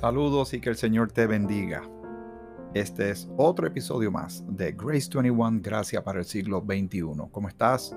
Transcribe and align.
Saludos 0.00 0.54
y 0.54 0.62
que 0.62 0.70
el 0.70 0.76
Señor 0.76 1.12
te 1.12 1.26
bendiga. 1.26 1.82
Este 2.72 3.10
es 3.10 3.28
otro 3.36 3.66
episodio 3.66 4.10
más 4.10 4.42
de 4.48 4.72
Grace 4.72 5.10
21, 5.14 5.60
Gracia 5.60 6.02
para 6.02 6.20
el 6.20 6.24
siglo 6.24 6.64
XXI. 6.66 7.02
¿Cómo 7.30 7.48
estás? 7.48 7.94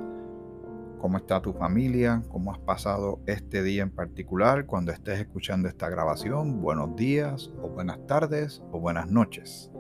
¿Cómo 0.99 1.15
está 1.15 1.42
tu 1.42 1.53
familia? 1.53 2.21
¿Cómo 2.28 2.51
has 2.51 2.60
pasado 2.60 3.21
este 3.26 3.63
día 3.63 3.83
en 3.83 3.89
particular 3.89 4.65
cuando 4.65 4.92
estés 4.92 5.21
escuchando 5.21 5.69
esta 5.69 5.87
grabación? 5.87 6.62
Buenos 6.62 6.94
días 6.97 7.49
o 7.62 7.69
buenas 7.69 8.06
tardes 8.06 8.62
o 8.74 8.81
buenas 8.81 9.10
noches. 9.10 9.72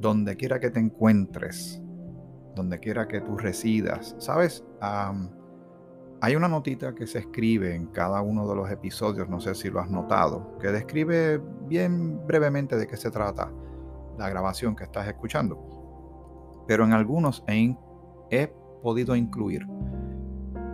Donde 0.00 0.34
quiera 0.34 0.58
que 0.58 0.70
te 0.70 0.80
encuentres, 0.80 1.80
donde 2.56 2.80
quiera 2.80 3.06
que 3.06 3.20
tú 3.20 3.36
residas. 3.36 4.16
¿Sabes? 4.18 4.64
Hay 6.26 6.34
una 6.34 6.48
notita 6.48 6.92
que 6.92 7.06
se 7.06 7.20
escribe 7.20 7.76
en 7.76 7.86
cada 7.86 8.20
uno 8.20 8.48
de 8.48 8.56
los 8.56 8.68
episodios, 8.68 9.28
no 9.28 9.38
sé 9.38 9.54
si 9.54 9.70
lo 9.70 9.78
has 9.78 9.88
notado, 9.88 10.58
que 10.58 10.72
describe 10.72 11.40
bien 11.68 12.26
brevemente 12.26 12.74
de 12.74 12.88
qué 12.88 12.96
se 12.96 13.12
trata 13.12 13.52
la 14.18 14.28
grabación 14.28 14.74
que 14.74 14.82
estás 14.82 15.06
escuchando. 15.06 16.64
Pero 16.66 16.84
en 16.84 16.94
algunos 16.94 17.44
he, 17.46 17.76
he 18.32 18.48
podido 18.82 19.14
incluir 19.14 19.68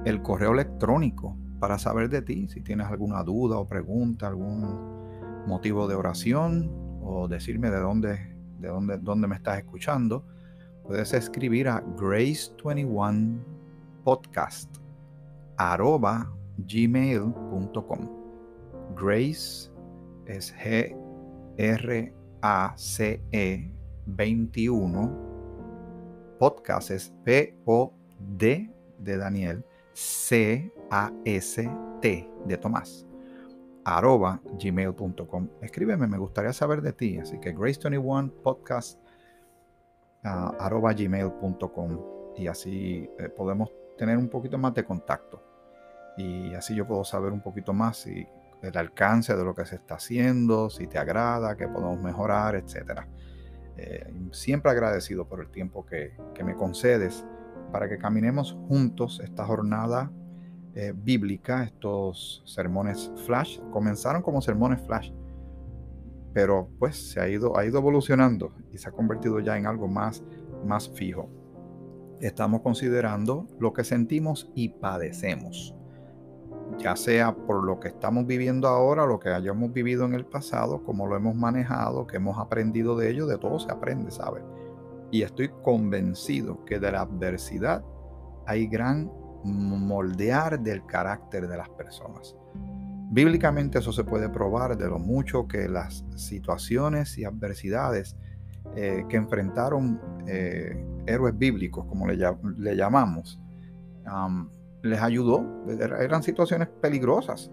el 0.07 0.23
correo 0.23 0.55
electrónico 0.55 1.37
para 1.61 1.79
saber 1.79 2.09
de 2.09 2.23
ti, 2.23 2.49
si 2.49 2.63
tienes 2.63 2.87
alguna 2.87 3.23
duda 3.23 3.59
o 3.59 3.69
pregunta, 3.69 4.29
algún 4.29 5.45
motivo 5.47 5.87
de 5.87 5.97
oración 5.97 6.71
o 7.03 7.29
decirme 7.29 7.69
de 7.69 7.79
dónde, 7.79 8.35
de 8.59 8.69
dónde, 8.69 8.97
dónde 8.97 9.29
me 9.29 9.37
estás 9.37 9.59
escuchando, 9.59 10.25
puedes 10.83 11.13
escribir 11.13 11.69
a 11.69 11.85
Grace21 11.85 13.39
Podcast 14.03 14.82
arroba 15.57 16.31
gmail.com. 16.59 18.09
Grace 18.95 19.71
es 20.27 20.55
G 20.55 20.97
R 21.57 22.15
A 22.43 22.75
C 22.77 23.23
E 23.33 23.71
21. 24.07 25.33
Podcast 26.39 26.91
es 26.91 27.13
P 27.25 27.57
O 27.65 27.93
D 28.19 28.71
de 28.99 29.17
Daniel 29.17 29.65
C 29.93 30.73
A 30.91 31.13
S 31.25 31.71
T 32.01 32.31
de 32.47 32.57
Tomás 32.57 33.07
arroba 33.85 34.41
gmail.com. 34.59 35.49
Escríbeme, 35.61 36.07
me 36.07 36.19
gustaría 36.19 36.53
saber 36.53 36.83
de 36.83 36.93
ti. 36.93 37.19
Así 37.19 37.39
que 37.39 37.55
Grace21 37.55 38.31
podcast 38.43 39.01
uh, 40.25 40.55
arroba 40.59 40.93
gmail.com 40.93 42.01
y 42.37 42.47
así 42.47 43.09
eh, 43.19 43.29
podemos 43.29 43.71
tener 43.99 44.17
un 44.17 44.29
poquito 44.29 44.59
más 44.59 44.75
de 44.75 44.85
contacto. 44.85 45.43
Y 46.17 46.55
así 46.55 46.75
yo 46.75 46.87
puedo 46.87 47.05
saber 47.05 47.33
un 47.33 47.41
poquito 47.41 47.73
más 47.73 47.99
si 47.99 48.27
el 48.63 48.77
alcance 48.77 49.35
de 49.37 49.45
lo 49.45 49.55
que 49.55 49.65
se 49.67 49.77
está 49.77 49.97
haciendo, 49.97 50.71
si 50.71 50.87
te 50.87 50.99
agrada, 50.99 51.57
que 51.57 51.67
podemos 51.67 52.01
mejorar, 52.01 52.55
etc. 52.55 53.01
Eh, 53.77 54.13
siempre 54.31 54.71
agradecido 54.71 55.27
por 55.27 55.41
el 55.41 55.51
tiempo 55.51 55.85
que, 55.85 56.13
me 56.45 56.55
concedes 56.55 57.25
para 57.73 57.89
que 57.89 57.99
caminemos 57.99 58.57
juntos 58.69 59.21
esta 59.25 59.45
jornada 59.47 60.11
eh, 60.75 60.93
bíblica, 60.95 61.65
estos 61.65 62.43
sermones 62.47 63.11
flash. 63.27 63.59
Comenzaron 63.71 64.23
como 64.23 64.43
sermones 64.43 64.81
flash, 64.83 65.11
pero 66.33 66.69
pues 66.79 67.13
se 67.13 67.21
ha 67.21 67.29
ido, 67.29 67.59
ha 67.59 67.65
ido 67.65 67.79
evolucionando 67.79 68.55
y 68.71 68.79
se 68.79 68.89
ha 68.89 68.93
convertido 68.93 69.41
ya 69.41 69.57
en 69.57 69.67
algo 69.67 69.89
más, 69.89 70.23
más 70.65 70.89
fijo 70.89 71.29
estamos 72.23 72.63
considerando 72.63 73.49
lo 73.59 73.73
que 73.73 73.85
sentimos 73.85 74.51
y 74.55 74.69
padecemos, 74.69 75.75
ya 76.83 76.97
sea 76.97 77.35
por 77.35 77.65
lo 77.65 77.79
que 77.79 77.89
estamos 77.89 78.27
viviendo 78.27 78.69
ahora, 78.69 79.07
lo 79.07 79.21
que 79.21 79.29
hayamos 79.29 79.73
vivido 79.73 80.05
en 80.05 80.15
el 80.15 80.27
pasado, 80.27 80.83
cómo 80.85 81.07
lo 81.07 81.17
hemos 81.17 81.37
manejado, 81.37 82.07
que 82.07 82.17
hemos 82.17 82.39
aprendido 82.39 82.97
de 82.97 83.11
ello, 83.11 83.27
de 83.27 83.39
todo 83.39 83.61
se 83.61 83.71
aprende, 83.71 84.11
¿sabes? 84.11 84.43
Y 85.11 85.23
estoy 85.23 85.51
convencido 85.63 86.65
que 86.65 86.81
de 86.81 86.91
la 86.91 87.03
adversidad 87.03 87.85
hay 88.47 88.67
gran 88.67 89.11
moldear 89.45 90.61
del 90.61 90.85
carácter 90.87 91.49
de 91.49 91.57
las 91.57 91.69
personas. 91.71 92.37
Bíblicamente 93.11 93.79
eso 93.79 93.93
se 93.93 94.05
puede 94.05 94.29
probar 94.29 94.77
de 94.77 94.89
lo 94.89 94.99
mucho 94.99 95.47
que 95.47 95.69
las 95.69 96.05
situaciones 96.17 97.19
y 97.19 97.25
adversidades 97.25 98.17
eh, 98.75 99.05
que 99.09 99.17
enfrentaron 99.17 100.01
eh, 100.27 100.83
héroes 101.07 101.37
bíblicos, 101.37 101.85
como 101.85 102.07
le, 102.07 102.77
llamamos, 102.77 103.39
les 104.83 105.01
ayudó. 105.01 105.45
Eran 105.69 106.23
situaciones 106.23 106.69
peligrosas. 106.69 107.51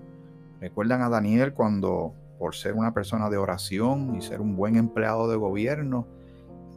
Recuerdan 0.60 1.02
a 1.02 1.10
Daniel 1.10 1.54
cuando, 1.54 2.14
por 2.38 2.56
ser 2.56 2.74
una 2.74 2.94
persona 2.94 3.30
de 3.30 3.38
oración 3.38 4.16
y 4.16 4.22
ser 4.22 4.42
un 4.42 4.56
buen 4.56 4.76
empleado 4.76 5.30
de 5.30 5.38
gobierno, 5.38 6.08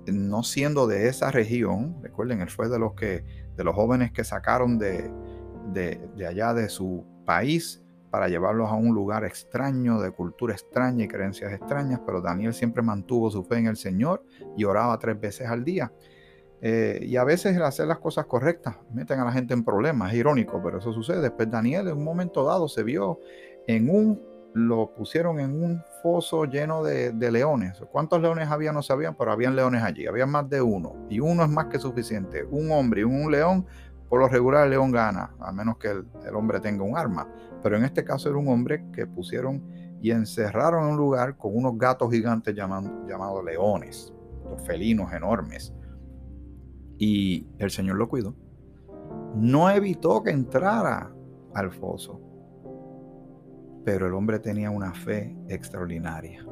no 0.06 0.42
siendo 0.42 0.86
de 0.86 1.08
esa 1.08 1.30
región, 1.30 1.96
recuerden, 2.02 2.40
él 2.40 2.50
fue 2.50 2.68
de 2.68 2.78
los 2.78 2.94
que, 2.94 3.24
de 3.56 3.64
los 3.64 3.74
jóvenes 3.74 4.12
que 4.12 4.24
sacaron 4.24 4.78
de, 4.78 5.10
de 5.72 6.26
allá 6.26 6.54
de 6.54 6.68
su 6.68 7.04
país 7.24 7.82
para 8.12 8.28
llevarlos 8.28 8.68
a 8.68 8.74
un 8.74 8.94
lugar 8.94 9.24
extraño, 9.24 9.98
de 9.98 10.10
cultura 10.10 10.52
extraña 10.52 11.04
y 11.04 11.08
creencias 11.08 11.50
extrañas, 11.50 12.00
pero 12.04 12.20
Daniel 12.20 12.52
siempre 12.52 12.82
mantuvo 12.82 13.30
su 13.30 13.42
fe 13.42 13.56
en 13.56 13.68
el 13.68 13.76
Señor 13.76 14.22
y 14.54 14.64
oraba 14.64 14.98
tres 14.98 15.18
veces 15.18 15.48
al 15.48 15.64
día. 15.64 15.90
Eh, 16.64 17.00
y 17.02 17.16
a 17.16 17.24
veces 17.24 17.56
el 17.56 17.62
hacer 17.62 17.88
las 17.88 17.98
cosas 17.98 18.26
correctas 18.26 18.76
meten 18.94 19.18
a 19.18 19.24
la 19.24 19.32
gente 19.32 19.52
en 19.52 19.64
problemas, 19.64 20.12
es 20.12 20.18
irónico, 20.18 20.60
pero 20.62 20.78
eso 20.78 20.92
sucede. 20.92 21.20
Después 21.20 21.50
Daniel 21.50 21.88
en 21.88 21.96
un 21.96 22.04
momento 22.04 22.44
dado 22.44 22.68
se 22.68 22.84
vio 22.84 23.18
en 23.66 23.90
un, 23.90 24.22
lo 24.54 24.94
pusieron 24.94 25.40
en 25.40 25.60
un 25.60 25.82
foso 26.02 26.44
lleno 26.44 26.84
de, 26.84 27.10
de 27.10 27.30
leones. 27.32 27.82
¿Cuántos 27.90 28.22
leones 28.22 28.48
había? 28.48 28.72
No 28.72 28.82
sabían, 28.82 29.16
pero 29.16 29.32
habían 29.32 29.56
leones 29.56 29.82
allí, 29.82 30.06
había 30.06 30.24
más 30.24 30.48
de 30.48 30.62
uno. 30.62 30.94
Y 31.10 31.18
uno 31.18 31.42
es 31.42 31.50
más 31.50 31.66
que 31.66 31.80
suficiente. 31.80 32.44
Un 32.44 32.70
hombre 32.70 33.00
y 33.00 33.04
un 33.04 33.30
león 33.30 33.66
por 34.12 34.20
lo 34.20 34.28
regular 34.28 34.64
el 34.64 34.72
león 34.72 34.92
gana, 34.92 35.34
a 35.40 35.52
menos 35.52 35.78
que 35.78 35.88
el, 35.88 36.34
hombre 36.34 36.60
tenga 36.60 36.84
un 36.84 36.98
arma. 36.98 37.26
Pero 37.62 37.78
en 37.78 37.84
este 37.86 38.04
caso 38.04 38.28
era 38.28 38.36
un 38.36 38.46
hombre 38.48 38.84
que 38.92 39.06
pusieron 39.06 39.62
y 40.02 40.10
encerraron 40.10 40.84
en 40.84 40.90
un 40.90 40.96
lugar 40.98 41.38
con 41.38 41.56
unos 41.56 41.78
gatos 41.78 42.12
gigantes 42.12 42.54
llamados 42.54 43.42
leones, 43.42 44.12
los 44.44 44.62
felinos 44.66 45.10
enormes. 45.14 45.72
Y 47.04 47.48
el 47.58 47.72
Señor 47.72 47.96
lo 47.96 48.08
cuidó. 48.08 48.32
No 49.34 49.68
evitó 49.70 50.22
que 50.22 50.30
entrara 50.30 51.12
al 51.52 51.72
foso. 51.72 52.20
Pero 53.84 54.06
el 54.06 54.14
hombre 54.14 54.38
tenía 54.38 54.70
una 54.70 54.94
fe 54.94 55.36
extraordinaria. 55.48 56.46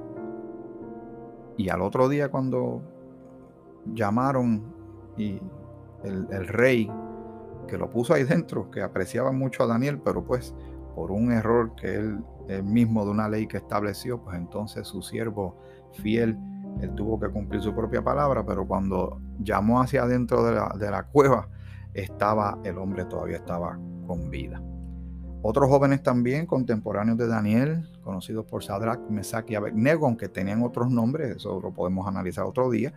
Y 1.56 1.68
al 1.68 1.80
otro 1.82 2.08
día 2.08 2.32
cuando 2.32 2.82
llamaron 3.94 4.74
y 5.16 5.38
el 6.02 6.48
rey 6.48 6.90
que 7.68 7.78
lo 7.78 7.88
puso 7.88 8.14
ahí 8.14 8.24
dentro, 8.24 8.72
que 8.72 8.82
apreciaba 8.82 9.30
mucho 9.30 9.62
a 9.62 9.68
Daniel, 9.68 10.00
pero 10.04 10.24
pues 10.24 10.52
por 10.96 11.12
un 11.12 11.30
error 11.30 11.76
que 11.76 11.94
él, 11.94 12.24
mismo 12.64 13.04
de 13.04 13.12
una 13.12 13.28
ley 13.28 13.46
que 13.46 13.58
estableció, 13.58 14.18
pues 14.18 14.36
entonces 14.36 14.88
su 14.88 15.00
siervo 15.00 15.56
fiel, 15.92 16.36
él 16.80 16.92
tuvo 16.96 17.20
que 17.20 17.28
cumplir 17.28 17.62
su 17.62 17.72
propia 17.72 18.02
palabra, 18.02 18.44
pero 18.44 18.66
cuando 18.66 19.20
llamó 19.42 19.80
hacia 19.80 20.02
adentro 20.02 20.44
de 20.44 20.54
la, 20.54 20.74
de 20.78 20.90
la 20.90 21.04
cueva, 21.04 21.48
estaba, 21.94 22.58
el 22.64 22.78
hombre 22.78 23.04
todavía 23.04 23.36
estaba 23.36 23.78
con 24.06 24.30
vida. 24.30 24.62
Otros 25.42 25.68
jóvenes 25.68 26.02
también, 26.02 26.46
contemporáneos 26.46 27.16
de 27.16 27.26
Daniel, 27.26 27.88
conocidos 28.02 28.44
por 28.44 28.62
Sadrach, 28.62 29.00
Mesach 29.08 29.50
y 29.50 29.54
Abednego, 29.54 30.06
aunque 30.06 30.28
tenían 30.28 30.62
otros 30.62 30.90
nombres, 30.90 31.36
eso 31.36 31.60
lo 31.60 31.72
podemos 31.72 32.06
analizar 32.06 32.44
otro 32.44 32.70
día, 32.70 32.92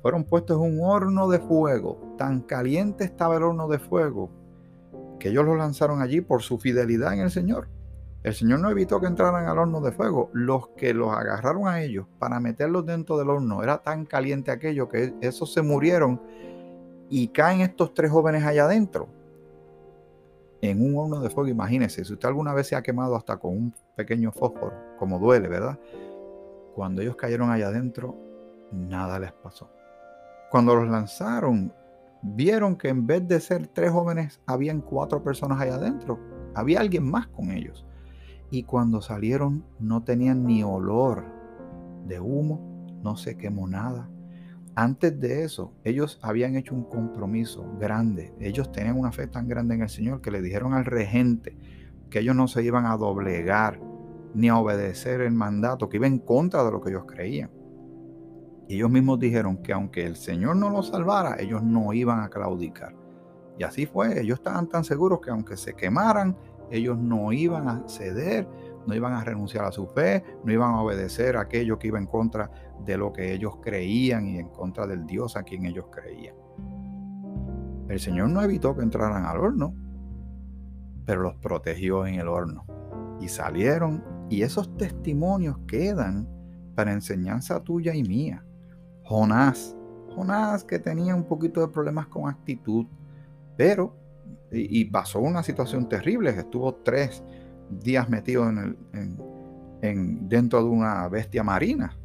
fueron 0.00 0.24
puestos 0.24 0.56
en 0.56 0.78
un 0.78 0.84
horno 0.84 1.28
de 1.28 1.40
fuego. 1.40 2.14
Tan 2.16 2.42
caliente 2.42 3.04
estaba 3.04 3.36
el 3.36 3.42
horno 3.42 3.68
de 3.68 3.78
fuego 3.78 4.30
que 5.18 5.30
ellos 5.30 5.44
los 5.44 5.56
lanzaron 5.56 6.02
allí 6.02 6.20
por 6.20 6.42
su 6.42 6.58
fidelidad 6.58 7.14
en 7.14 7.20
el 7.20 7.30
Señor. 7.30 7.68
El 8.24 8.32
Señor 8.32 8.60
no 8.60 8.70
evitó 8.70 9.02
que 9.02 9.06
entraran 9.06 9.46
al 9.46 9.58
horno 9.58 9.82
de 9.82 9.92
fuego. 9.92 10.30
Los 10.32 10.68
que 10.68 10.94
los 10.94 11.14
agarraron 11.14 11.68
a 11.68 11.82
ellos 11.82 12.06
para 12.18 12.40
meterlos 12.40 12.86
dentro 12.86 13.18
del 13.18 13.28
horno, 13.28 13.62
era 13.62 13.82
tan 13.82 14.06
caliente 14.06 14.50
aquello 14.50 14.88
que 14.88 15.14
esos 15.20 15.52
se 15.52 15.60
murieron 15.60 16.18
y 17.10 17.28
caen 17.28 17.60
estos 17.60 17.92
tres 17.92 18.10
jóvenes 18.10 18.42
allá 18.42 18.64
adentro. 18.64 19.08
En 20.62 20.80
un 20.80 20.96
horno 20.96 21.20
de 21.20 21.28
fuego, 21.28 21.50
imagínense, 21.50 22.02
si 22.02 22.14
usted 22.14 22.26
alguna 22.26 22.54
vez 22.54 22.68
se 22.68 22.76
ha 22.76 22.82
quemado 22.82 23.14
hasta 23.14 23.36
con 23.36 23.52
un 23.52 23.74
pequeño 23.94 24.32
fósforo, 24.32 24.72
como 24.98 25.18
duele, 25.18 25.46
¿verdad? 25.46 25.78
Cuando 26.74 27.02
ellos 27.02 27.16
cayeron 27.16 27.50
allá 27.50 27.68
adentro, 27.68 28.16
nada 28.72 29.18
les 29.18 29.32
pasó. 29.32 29.70
Cuando 30.50 30.74
los 30.74 30.88
lanzaron, 30.88 31.70
vieron 32.22 32.76
que 32.76 32.88
en 32.88 33.06
vez 33.06 33.28
de 33.28 33.38
ser 33.38 33.66
tres 33.66 33.90
jóvenes, 33.90 34.40
habían 34.46 34.80
cuatro 34.80 35.22
personas 35.22 35.60
allá 35.60 35.74
adentro. 35.74 36.18
Había 36.54 36.80
alguien 36.80 37.04
más 37.10 37.26
con 37.26 37.50
ellos. 37.50 37.84
Y 38.54 38.62
cuando 38.62 39.02
salieron 39.02 39.64
no 39.80 40.04
tenían 40.04 40.46
ni 40.46 40.62
olor 40.62 41.24
de 42.06 42.20
humo, 42.20 42.86
no 43.02 43.16
se 43.16 43.36
quemó 43.36 43.66
nada. 43.66 44.08
Antes 44.76 45.18
de 45.18 45.42
eso, 45.42 45.72
ellos 45.82 46.20
habían 46.22 46.54
hecho 46.54 46.72
un 46.72 46.84
compromiso 46.84 47.68
grande. 47.80 48.32
Ellos 48.38 48.70
tenían 48.70 48.96
una 48.96 49.10
fe 49.10 49.26
tan 49.26 49.48
grande 49.48 49.74
en 49.74 49.82
el 49.82 49.88
Señor 49.88 50.20
que 50.20 50.30
le 50.30 50.40
dijeron 50.40 50.72
al 50.72 50.84
regente 50.84 51.58
que 52.10 52.20
ellos 52.20 52.36
no 52.36 52.46
se 52.46 52.62
iban 52.62 52.86
a 52.86 52.96
doblegar 52.96 53.80
ni 54.34 54.50
a 54.50 54.56
obedecer 54.56 55.20
el 55.20 55.32
mandato, 55.32 55.88
que 55.88 55.96
iba 55.96 56.06
en 56.06 56.20
contra 56.20 56.62
de 56.62 56.70
lo 56.70 56.80
que 56.80 56.90
ellos 56.90 57.06
creían. 57.08 57.50
Y 58.68 58.76
ellos 58.76 58.88
mismos 58.88 59.18
dijeron 59.18 59.56
que 59.64 59.72
aunque 59.72 60.06
el 60.06 60.14
Señor 60.14 60.54
no 60.54 60.70
los 60.70 60.90
salvara, 60.90 61.40
ellos 61.40 61.64
no 61.64 61.92
iban 61.92 62.20
a 62.20 62.28
claudicar. 62.28 62.94
Y 63.58 63.64
así 63.64 63.86
fue, 63.86 64.20
ellos 64.20 64.38
estaban 64.38 64.68
tan 64.68 64.84
seguros 64.84 65.18
que 65.20 65.30
aunque 65.30 65.56
se 65.56 65.74
quemaran, 65.74 66.36
ellos 66.76 66.98
no 66.98 67.32
iban 67.32 67.68
a 67.68 67.88
ceder, 67.88 68.48
no 68.86 68.94
iban 68.94 69.14
a 69.14 69.24
renunciar 69.24 69.64
a 69.64 69.72
su 69.72 69.86
fe, 69.86 70.24
no 70.44 70.52
iban 70.52 70.74
a 70.74 70.82
obedecer 70.82 71.36
aquello 71.36 71.78
que 71.78 71.88
iba 71.88 71.98
en 71.98 72.06
contra 72.06 72.50
de 72.84 72.96
lo 72.96 73.12
que 73.12 73.32
ellos 73.32 73.56
creían 73.62 74.26
y 74.26 74.38
en 74.38 74.48
contra 74.48 74.86
del 74.86 75.06
Dios 75.06 75.36
a 75.36 75.42
quien 75.42 75.64
ellos 75.64 75.86
creían. 75.90 76.34
El 77.88 78.00
Señor 78.00 78.30
no 78.30 78.42
evitó 78.42 78.74
que 78.76 78.82
entraran 78.82 79.24
al 79.24 79.38
horno, 79.38 79.74
pero 81.04 81.22
los 81.22 81.36
protegió 81.36 82.06
en 82.06 82.14
el 82.14 82.28
horno. 82.28 82.64
Y 83.20 83.28
salieron, 83.28 84.02
y 84.30 84.42
esos 84.42 84.76
testimonios 84.76 85.58
quedan 85.66 86.28
para 86.74 86.92
enseñanza 86.92 87.62
tuya 87.62 87.94
y 87.94 88.02
mía. 88.02 88.44
Jonás, 89.04 89.76
Jonás 90.14 90.64
que 90.64 90.78
tenía 90.78 91.14
un 91.14 91.24
poquito 91.24 91.60
de 91.60 91.68
problemas 91.68 92.06
con 92.06 92.28
actitud, 92.28 92.86
pero, 93.56 93.94
y, 94.54 94.84
pasó 94.86 95.20
una 95.20 95.42
situación 95.42 95.88
terrible, 95.88 96.30
estuvo 96.30 96.74
tres 96.76 97.22
días 97.70 98.08
metido 98.08 98.48
en 98.48 98.76
en, 99.84 100.28
dentro 100.28 100.62
de 100.62 100.68
una 100.68 101.08
bestia 101.08 101.42
marina. 101.42 101.96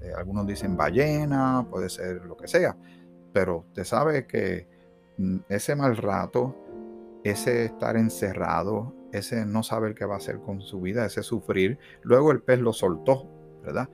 Eh, 0.00 0.12
algunos 0.16 0.46
dicen 0.46 0.76
ballena, 0.76 1.66
puede 1.70 1.88
ser 1.88 2.24
lo 2.24 2.36
que 2.36 2.48
sea, 2.48 2.76
pero 3.32 3.58
usted 3.58 3.84
sabe 3.84 4.26
que 4.26 4.66
mm, 5.18 5.36
ese 5.48 5.76
mal 5.76 5.96
rato, 5.96 6.56
ese 7.24 7.66
estar 7.66 7.96
encerrado, 7.96 8.94
ese 9.12 9.46
no 9.46 9.62
saber 9.62 9.94
qué 9.94 10.04
va 10.04 10.14
a 10.14 10.18
hacer 10.18 10.40
con 10.40 10.60
su 10.60 10.80
vida, 10.80 11.06
ese 11.06 11.22
sufrir, 11.22 11.78
luego 12.02 12.32
el 12.32 12.42
pez 12.42 12.58
lo 12.60 12.72
soltó, 12.72 13.28
¿verdad? 13.62 13.88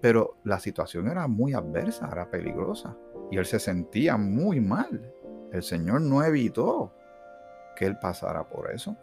Pero 0.00 0.38
la 0.44 0.60
situación 0.60 1.08
era 1.08 1.26
muy 1.28 1.52
adversa, 1.52 2.08
era 2.10 2.30
peligrosa, 2.30 2.96
y 3.30 3.36
él 3.36 3.44
se 3.44 3.58
sentía 3.58 4.16
muy 4.16 4.60
mal. 4.60 5.12
El 5.52 5.62
Señor 5.62 6.00
no 6.00 6.22
evitó 6.22 6.94
que 7.80 7.86
él 7.86 7.96
pasara 7.98 8.46
por 8.46 8.70
eso, 8.70 8.94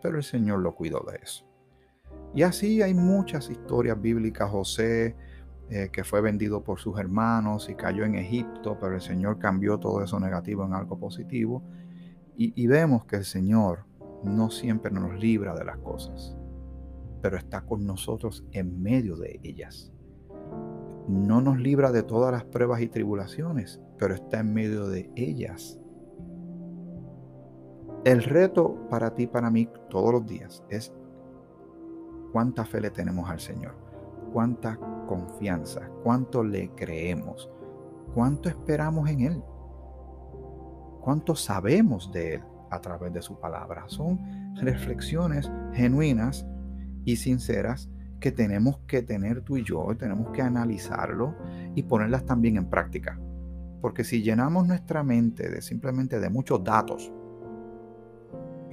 pero 0.00 0.16
el 0.16 0.22
Señor 0.22 0.60
lo 0.60 0.74
cuidó 0.74 1.04
de 1.10 1.18
eso. 1.22 1.44
Y 2.34 2.42
así 2.42 2.80
hay 2.80 2.94
muchas 2.94 3.50
historias 3.50 4.00
bíblicas. 4.00 4.50
José, 4.50 5.14
eh, 5.68 5.90
que 5.92 6.02
fue 6.02 6.22
vendido 6.22 6.64
por 6.64 6.78
sus 6.78 6.98
hermanos 6.98 7.68
y 7.68 7.74
cayó 7.74 8.06
en 8.06 8.14
Egipto, 8.14 8.78
pero 8.80 8.94
el 8.94 9.02
Señor 9.02 9.38
cambió 9.38 9.76
todo 9.76 10.02
eso 10.02 10.18
negativo 10.18 10.64
en 10.64 10.72
algo 10.72 10.98
positivo. 10.98 11.62
Y, 12.34 12.54
y 12.56 12.66
vemos 12.66 13.04
que 13.04 13.16
el 13.16 13.26
Señor 13.26 13.84
no 14.24 14.50
siempre 14.50 14.90
nos 14.90 15.14
libra 15.20 15.54
de 15.54 15.66
las 15.66 15.76
cosas, 15.76 16.34
pero 17.20 17.36
está 17.36 17.60
con 17.60 17.84
nosotros 17.84 18.42
en 18.52 18.82
medio 18.82 19.16
de 19.16 19.38
ellas. 19.42 19.92
No 21.08 21.42
nos 21.42 21.58
libra 21.58 21.92
de 21.92 22.04
todas 22.04 22.32
las 22.32 22.44
pruebas 22.44 22.80
y 22.80 22.88
tribulaciones, 22.88 23.82
pero 23.98 24.14
está 24.14 24.40
en 24.40 24.54
medio 24.54 24.86
de 24.86 25.10
ellas. 25.14 25.81
El 28.04 28.24
reto 28.24 28.88
para 28.90 29.14
ti, 29.14 29.28
para 29.28 29.48
mí, 29.48 29.68
todos 29.88 30.12
los 30.12 30.26
días 30.26 30.64
es 30.68 30.92
cuánta 32.32 32.64
fe 32.64 32.80
le 32.80 32.90
tenemos 32.90 33.30
al 33.30 33.38
Señor, 33.38 33.76
cuánta 34.32 34.76
confianza, 35.06 35.88
cuánto 36.02 36.42
le 36.42 36.70
creemos, 36.70 37.48
cuánto 38.12 38.48
esperamos 38.48 39.08
en 39.08 39.20
Él, 39.20 39.42
cuánto 41.00 41.36
sabemos 41.36 42.10
de 42.10 42.34
Él 42.34 42.42
a 42.70 42.80
través 42.80 43.12
de 43.12 43.22
su 43.22 43.38
palabra. 43.38 43.84
Son 43.86 44.18
reflexiones 44.56 45.48
genuinas 45.72 46.44
y 47.04 47.14
sinceras 47.14 47.88
que 48.18 48.32
tenemos 48.32 48.78
que 48.88 49.02
tener 49.02 49.42
tú 49.42 49.58
y 49.58 49.62
yo, 49.62 49.86
tenemos 49.96 50.32
que 50.32 50.42
analizarlo 50.42 51.36
y 51.76 51.84
ponerlas 51.84 52.26
también 52.26 52.56
en 52.56 52.68
práctica. 52.68 53.16
Porque 53.80 54.02
si 54.02 54.22
llenamos 54.22 54.66
nuestra 54.66 55.04
mente 55.04 55.48
de 55.48 55.62
simplemente 55.62 56.18
de 56.18 56.30
muchos 56.30 56.64
datos, 56.64 57.12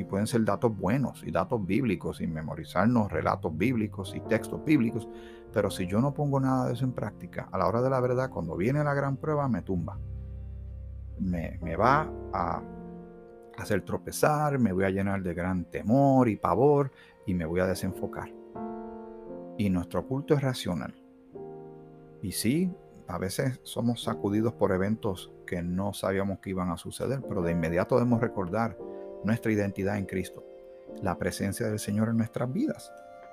pueden 0.09 0.27
ser 0.27 0.43
datos 0.43 0.75
buenos 0.75 1.23
y 1.23 1.31
datos 1.31 1.65
bíblicos 1.65 2.19
y 2.19 2.27
memorizarnos 2.27 3.11
relatos 3.11 3.55
bíblicos 3.55 4.13
y 4.15 4.19
textos 4.21 4.63
bíblicos, 4.65 5.07
pero 5.53 5.69
si 5.69 5.87
yo 5.87 6.01
no 6.01 6.13
pongo 6.13 6.39
nada 6.39 6.67
de 6.67 6.73
eso 6.73 6.83
en 6.83 6.93
práctica, 6.93 7.47
a 7.51 7.57
la 7.57 7.67
hora 7.67 7.81
de 7.81 7.89
la 7.89 7.99
verdad, 7.99 8.29
cuando 8.29 8.57
viene 8.57 8.83
la 8.83 8.93
gran 8.93 9.17
prueba, 9.17 9.47
me 9.47 9.61
tumba. 9.61 9.97
Me, 11.19 11.75
va 11.75 12.09
a 12.33 12.61
hacer 13.57 13.81
tropezar, 13.81 14.57
me 14.57 14.71
voy 14.71 14.85
a 14.85 14.89
llenar 14.89 15.21
de 15.21 15.33
gran 15.33 15.65
temor 15.65 16.29
y 16.29 16.37
pavor 16.37 16.91
y 17.25 17.33
me 17.33 17.45
voy 17.45 17.59
a 17.59 17.67
desenfocar. 17.67 18.29
Y 19.57 19.69
nuestro 19.69 20.07
culto 20.07 20.33
es 20.33 20.41
racional. 20.41 20.95
Y 22.21 22.31
sí, 22.31 22.73
a 23.07 23.17
veces 23.17 23.59
somos 23.63 24.03
sacudidos 24.03 24.53
por 24.53 24.71
eventos 24.71 25.31
que 25.45 25.61
no 25.61 25.93
sabíamos 25.93 26.39
que 26.39 26.51
iban 26.51 26.69
a 26.69 26.77
suceder, 26.77 27.21
pero 27.27 27.41
de 27.41 27.51
inmediato 27.51 27.95
debemos 27.95 28.21
recordar 28.21 28.77
nuestra 29.23 29.51
identidad 29.51 29.97
en 29.97 30.05
Cristo, 30.05 30.43
la 31.01 31.17
presencia 31.17 31.67
del 31.67 31.79
Señor 31.79 32.09
en 32.09 32.17
nuestras 32.17 32.51
vidas, 32.51 32.91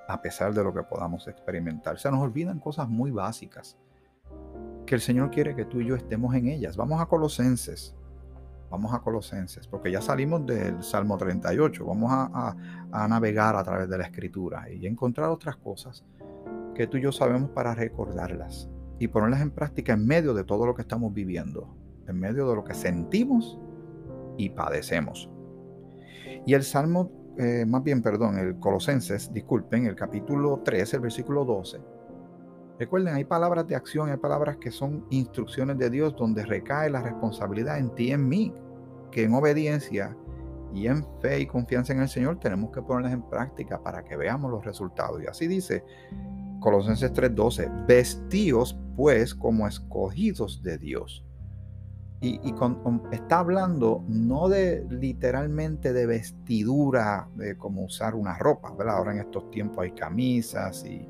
a 0.08 0.20
pesar 0.20 0.54
de 0.54 0.62
lo 0.62 0.72
que 0.72 0.82
podamos 0.82 1.26
experimentar. 1.28 1.98
Se 1.98 2.10
nos 2.10 2.20
olvidan 2.20 2.60
cosas 2.60 2.88
muy 2.88 3.10
básicas, 3.10 3.76
que 4.84 4.94
el 4.94 5.00
Señor 5.00 5.30
quiere 5.30 5.54
que 5.54 5.64
tú 5.64 5.80
y 5.80 5.86
yo 5.86 5.96
estemos 5.96 6.34
en 6.34 6.48
ellas. 6.48 6.76
Vamos 6.76 7.00
a 7.00 7.06
Colosenses, 7.06 7.94
vamos 8.70 8.94
a 8.94 9.00
Colosenses, 9.00 9.66
porque 9.66 9.90
ya 9.90 10.00
salimos 10.00 10.46
del 10.46 10.82
Salmo 10.82 11.16
38, 11.16 11.84
vamos 11.84 12.10
a, 12.12 12.56
a 12.92 13.08
navegar 13.08 13.56
a 13.56 13.64
través 13.64 13.88
de 13.88 13.98
la 13.98 14.04
Escritura 14.04 14.70
y 14.70 14.86
encontrar 14.86 15.30
otras 15.30 15.56
cosas 15.56 16.04
que 16.74 16.86
tú 16.86 16.98
y 16.98 17.02
yo 17.02 17.10
sabemos 17.10 17.50
para 17.50 17.74
recordarlas 17.74 18.68
y 18.98 19.08
ponerlas 19.08 19.40
en 19.40 19.50
práctica 19.50 19.92
en 19.92 20.06
medio 20.06 20.34
de 20.34 20.44
todo 20.44 20.66
lo 20.66 20.74
que 20.74 20.82
estamos 20.82 21.12
viviendo, 21.12 21.74
en 22.06 22.18
medio 22.18 22.48
de 22.48 22.54
lo 22.54 22.64
que 22.64 22.74
sentimos 22.74 23.58
y 24.36 24.50
padecemos. 24.50 25.30
Y 26.44 26.54
el 26.54 26.62
Salmo, 26.62 27.10
eh, 27.38 27.64
más 27.66 27.82
bien, 27.82 28.02
perdón, 28.02 28.38
el 28.38 28.58
Colosenses, 28.58 29.32
disculpen, 29.32 29.86
el 29.86 29.94
capítulo 29.94 30.62
3, 30.64 30.94
el 30.94 31.00
versículo 31.00 31.44
12. 31.44 31.78
Recuerden, 32.78 33.14
hay 33.14 33.24
palabras 33.24 33.66
de 33.66 33.74
acción, 33.74 34.10
hay 34.10 34.18
palabras 34.18 34.58
que 34.58 34.70
son 34.70 35.06
instrucciones 35.10 35.78
de 35.78 35.88
Dios 35.88 36.14
donde 36.16 36.44
recae 36.44 36.90
la 36.90 37.02
responsabilidad 37.02 37.78
en 37.78 37.94
ti 37.94 38.08
y 38.08 38.12
en 38.12 38.28
mí, 38.28 38.52
que 39.10 39.24
en 39.24 39.34
obediencia 39.34 40.14
y 40.74 40.86
en 40.86 41.04
fe 41.20 41.40
y 41.40 41.46
confianza 41.46 41.94
en 41.94 42.00
el 42.00 42.08
Señor 42.08 42.38
tenemos 42.38 42.70
que 42.70 42.82
ponerlas 42.82 43.14
en 43.14 43.22
práctica 43.22 43.82
para 43.82 44.04
que 44.04 44.16
veamos 44.16 44.50
los 44.50 44.64
resultados. 44.64 45.22
Y 45.22 45.26
así 45.26 45.46
dice 45.46 45.84
Colosenses 46.60 47.12
3:12, 47.12 47.86
vestíos 47.86 48.78
pues 48.94 49.34
como 49.34 49.66
escogidos 49.66 50.62
de 50.62 50.78
Dios 50.78 51.25
y, 52.20 52.40
está 53.12 53.40
hablando 53.40 54.02
no 54.08 54.48
de 54.48 54.86
literalmente 54.88 55.92
de 55.92 56.06
vestidura, 56.06 57.28
de 57.34 57.56
cómo 57.56 57.84
usar 57.84 58.14
una 58.14 58.38
ropa, 58.38 58.74
¿verdad? 58.74 58.96
Ahora 58.96 59.12
en 59.12 59.20
estos 59.20 59.50
tiempos 59.50 59.84
hay 59.84 59.92
camisas 59.92 60.84
y, 60.84 61.08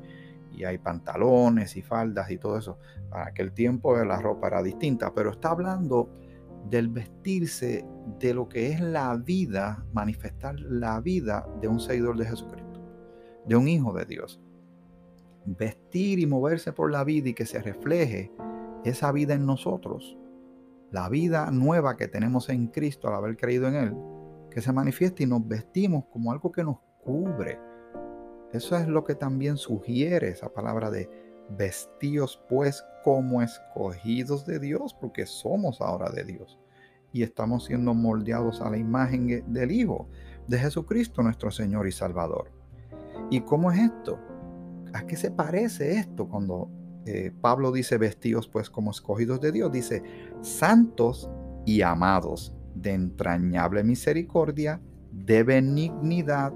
hay 0.65 0.79
pantalones 0.79 1.77
y 1.77 1.83
faldas 1.83 2.31
y 2.31 2.37
todo 2.39 2.57
eso. 2.57 2.79
Para 3.11 3.27
aquel 3.27 3.51
tiempo 3.51 3.95
la 3.95 4.19
ropa 4.19 4.47
era 4.47 4.63
distinta, 4.63 5.13
pero 5.13 5.29
está 5.31 5.51
hablando 5.51 6.09
del 6.67 6.89
vestirse 6.89 7.85
de 8.19 8.33
lo 8.33 8.49
que 8.49 8.71
es 8.71 8.81
la 8.81 9.15
vida, 9.15 9.85
manifestar 9.93 10.59
la 10.59 10.99
vida 10.99 11.47
de 11.61 11.67
un 11.67 11.79
seguidor 11.79 12.17
de 12.17 12.25
Jesucristo, 12.25 12.81
de 13.45 13.55
un 13.55 13.67
hijo 13.67 13.93
de 13.93 14.05
Dios. 14.05 14.41
Vestir 15.45 16.17
y 16.17 16.25
moverse 16.25 16.73
por 16.73 16.91
la 16.91 17.03
vida 17.03 17.29
y 17.29 17.33
que 17.35 17.45
se 17.45 17.61
refleje 17.61 18.31
esa 18.83 19.11
vida 19.11 19.35
en 19.35 19.45
nosotros 19.45 20.17
la 20.91 21.09
vida 21.09 21.51
nueva 21.51 21.97
que 21.97 22.07
tenemos 22.07 22.49
en 22.49 22.67
Cristo 22.67 23.07
al 23.07 23.15
haber 23.15 23.37
creído 23.37 23.67
en 23.67 23.75
Él, 23.75 23.95
que 24.49 24.61
se 24.61 24.71
manifiesta 24.71 25.23
y 25.23 25.25
nos 25.25 25.47
vestimos 25.47 26.05
como 26.11 26.31
algo 26.31 26.51
que 26.51 26.63
nos 26.63 26.77
cubre. 27.03 27.59
Eso 28.53 28.77
es 28.77 28.87
lo 28.87 29.03
que 29.03 29.15
también 29.15 29.57
sugiere 29.57 30.29
esa 30.29 30.49
palabra 30.49 30.89
de 30.89 31.09
vestíos 31.49 32.41
pues 32.49 32.83
como 33.03 33.41
escogidos 33.41 34.45
de 34.45 34.59
Dios, 34.59 34.93
porque 34.93 35.25
somos 35.25 35.81
ahora 35.81 36.09
de 36.09 36.23
Dios 36.23 36.57
y 37.11 37.23
estamos 37.23 37.65
siendo 37.65 37.93
moldeados 37.93 38.61
a 38.61 38.69
la 38.69 38.77
imagen 38.77 39.43
del 39.51 39.71
Hijo 39.71 40.07
de 40.47 40.59
Jesucristo, 40.59 41.23
nuestro 41.23 41.51
Señor 41.51 41.87
y 41.87 41.91
Salvador. 41.91 42.51
¿Y 43.29 43.41
cómo 43.41 43.71
es 43.71 43.79
esto? 43.79 44.19
¿A 44.93 45.05
qué 45.05 45.15
se 45.15 45.31
parece 45.31 45.97
esto 45.97 46.27
cuando 46.27 46.69
eh, 47.07 47.31
Pablo 47.39 47.71
dice 47.71 47.97
vestidos 47.97 48.49
pues 48.49 48.69
como 48.69 48.91
escogidos 48.91 49.39
de 49.39 49.53
Dios, 49.53 49.71
dice 49.71 50.03
santos 50.41 51.29
y 51.65 51.81
amados 51.81 52.53
de 52.75 52.91
entrañable 52.91 53.81
misericordia, 53.85 54.81
de 55.11 55.43
benignidad, 55.43 56.51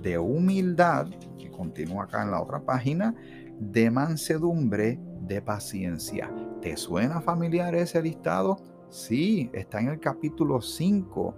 de 0.00 0.16
humildad, 0.16 1.08
que 1.36 1.50
continúa 1.50 2.04
acá 2.04 2.22
en 2.22 2.30
la 2.30 2.40
otra 2.40 2.60
página, 2.60 3.16
de 3.58 3.90
mansedumbre, 3.90 5.00
de 5.22 5.42
paciencia. 5.42 6.32
¿Te 6.62 6.76
suena 6.76 7.20
familiar 7.20 7.74
ese 7.74 8.00
listado? 8.00 8.58
Sí, 8.90 9.50
está 9.52 9.80
en 9.80 9.88
el 9.88 9.98
capítulo 9.98 10.60
5 10.60 11.34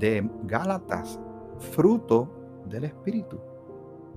de 0.00 0.28
Gálatas, 0.44 1.20
fruto 1.72 2.64
del 2.68 2.84
Espíritu. 2.84 3.38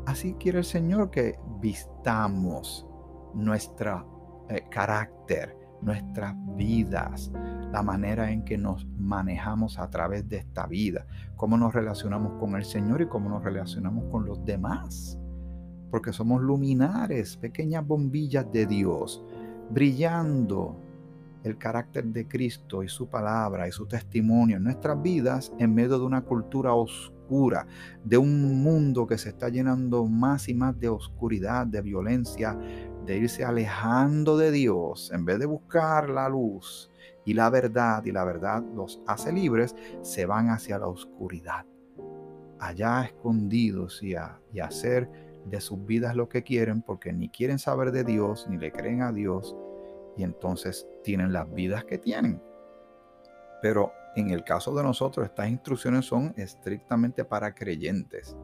Así 0.08 0.34
quiere 0.34 0.58
el 0.58 0.66
Señor 0.66 1.12
que 1.12 1.38
vistamos 1.60 2.88
nuestro 3.34 4.46
eh, 4.50 4.64
carácter, 4.70 5.58
nuestras 5.82 6.36
vidas, 6.56 7.32
la 7.72 7.82
manera 7.82 8.32
en 8.32 8.44
que 8.44 8.58
nos 8.58 8.86
manejamos 8.98 9.80
a 9.80 9.90
través 9.90 10.28
de 10.30 10.38
esta 10.38 10.68
vida, 10.68 11.06
cómo 11.36 11.58
nos 11.58 11.74
relacionamos 11.74 12.40
con 12.40 12.56
el 12.56 12.66
Señor 12.66 13.02
y 13.02 13.08
cómo 13.08 13.30
nos 13.30 13.44
relacionamos 13.44 14.06
con 14.12 14.26
los 14.26 14.44
demás. 14.46 15.18
Porque 15.90 16.14
somos 16.14 16.42
luminares, 16.42 17.36
pequeñas 17.38 17.86
bombillas 17.86 18.52
de 18.52 18.66
Dios, 18.66 19.24
brillando 19.70 20.78
el 21.44 21.58
carácter 21.58 22.06
de 22.06 22.28
Cristo 22.28 22.84
y 22.84 22.88
su 22.88 23.08
palabra 23.08 23.68
y 23.68 23.72
su 23.72 23.88
testimonio 23.88 24.58
en 24.58 24.64
nuestras 24.64 25.02
vidas 25.02 25.52
en 25.58 25.74
medio 25.74 25.98
de 25.98 26.06
una 26.06 26.22
cultura 26.22 26.74
oscura, 26.74 27.66
de 28.04 28.18
un 28.18 28.62
mundo 28.62 29.08
que 29.08 29.18
se 29.18 29.30
está 29.30 29.50
llenando 29.50 30.06
más 30.06 30.50
y 30.50 30.54
más 30.54 30.78
de 30.80 30.90
oscuridad, 30.90 31.66
de 31.66 31.82
violencia, 31.82 32.58
de 33.06 33.18
irse 33.18 33.44
alejando 33.44 34.38
de 34.38 34.52
Dios 34.52 35.12
en 35.14 35.26
vez 35.26 35.40
de 35.40 35.46
buscar 35.46 36.10
la 36.10 36.30
luz 36.30 36.90
y 37.26 37.34
la 37.34 37.50
verdad, 37.50 38.04
y 38.06 38.12
la 38.12 38.24
verdad 38.24 38.64
los 38.76 39.02
hace 39.08 39.32
libres, 39.32 39.76
se 40.02 40.26
van 40.26 40.50
hacia 40.50 40.80
la 40.80 40.88
oscuridad, 40.88 41.66
allá 42.60 43.04
escondidos 43.04 44.02
y 44.02 44.16
a, 44.16 44.40
y 44.52 44.60
hacer 44.60 45.10
de 45.46 45.62
sus 45.62 45.86
vidas 45.86 46.16
lo 46.16 46.30
que 46.30 46.44
quieren 46.44 46.82
porque 46.82 47.14
ni 47.14 47.30
quieren 47.30 47.60
saber 47.60 47.92
de 47.92 48.04
Dios, 48.04 48.48
ni 48.50 48.58
le 48.58 48.72
creen 48.72 49.02
a 49.02 49.12
Dios, 49.12 49.56
y 50.18 50.24
entonces 50.24 50.88
tienen 51.04 51.32
las 51.34 51.52
vidas 51.54 51.86
que 51.86 51.98
tienen. 51.98 52.42
Pero 53.62 53.94
en 54.16 54.32
el 54.32 54.44
caso 54.44 54.76
de 54.76 54.84
nosotros, 54.84 55.26
estas 55.26 55.50
instrucciones 55.50 56.06
son 56.06 56.34
estrictamente 56.36 57.24
para 57.24 57.54
creyentes. 57.54 58.36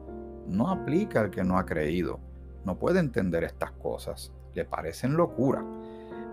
No 0.46 0.70
aplica 0.70 1.20
al 1.20 1.30
que 1.30 1.44
no 1.44 1.58
ha 1.58 1.66
creído. 1.66 2.20
No 2.64 2.78
puede 2.78 3.00
entender 3.00 3.44
estas 3.44 3.72
cosas. 3.72 4.32
Le 4.54 4.64
parecen 4.64 5.16
locura. 5.16 5.64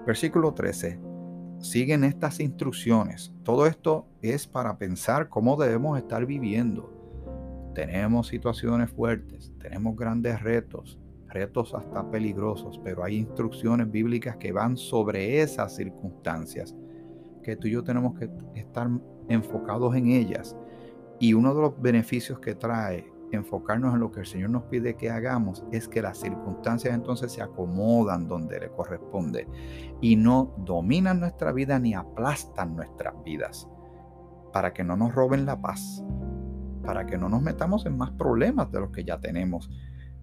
Versículo 0.06 0.54
13. 0.54 1.00
Siguen 1.60 2.04
estas 2.04 2.40
instrucciones. 2.40 3.34
Todo 3.44 3.66
esto 3.66 4.08
es 4.22 4.46
para 4.46 4.78
pensar 4.78 5.30
cómo 5.30 5.56
debemos 5.56 5.98
estar 5.98 6.26
viviendo. 6.26 6.92
Tenemos 7.74 8.28
situaciones 8.28 8.90
fuertes, 8.92 9.52
tenemos 9.60 9.96
grandes 9.96 10.42
retos, 10.42 11.00
retos 11.28 11.74
hasta 11.74 12.10
peligrosos, 12.10 12.80
pero 12.84 13.04
hay 13.04 13.18
instrucciones 13.18 13.92
bíblicas 13.92 14.38
que 14.38 14.52
van 14.52 14.78
sobre 14.78 15.42
esas 15.42 15.76
circunstancias, 15.76 16.74
que 17.44 17.58
tú 17.58 17.68
y 17.68 17.72
yo 17.72 17.84
tenemos 17.84 18.18
que 18.18 18.30
estar 18.56 18.90
enfocados 19.28 19.96
en 19.96 20.08
ellas. 20.08 20.56
Y 21.20 21.34
uno 21.34 21.54
de 21.54 21.62
los 21.62 21.82
beneficios 21.82 22.40
que 22.40 22.56
trae 22.56 23.12
enfocarnos 23.36 23.94
en 23.94 24.00
lo 24.00 24.12
que 24.12 24.22
el 24.22 24.26
Señor 24.26 24.50
nos 24.50 24.64
pide 24.64 24.96
que 24.96 25.10
hagamos 25.10 25.64
es 25.72 25.88
que 25.88 26.02
las 26.02 26.18
circunstancias 26.18 26.94
entonces 26.94 27.32
se 27.32 27.42
acomodan 27.42 28.28
donde 28.28 28.60
le 28.60 28.70
corresponde 28.70 29.48
y 30.02 30.16
no 30.16 30.54
dominan 30.58 31.20
nuestra 31.20 31.52
vida 31.52 31.80
ni 31.80 31.94
aplastan 31.94 32.76
nuestras 32.76 33.14
vidas 33.24 33.68
para 34.52 34.74
que 34.74 34.84
no 34.84 34.96
nos 34.96 35.14
roben 35.14 35.46
la 35.46 35.62
paz, 35.62 36.04
para 36.84 37.06
que 37.06 37.18
no 37.18 37.30
nos 37.30 37.42
metamos 37.42 37.86
en 37.86 37.98
más 37.98 38.12
problemas 38.12 38.72
de 38.72 38.80
los 38.80 38.92
que 38.92 39.04
ya 39.04 39.20
tenemos 39.20 39.70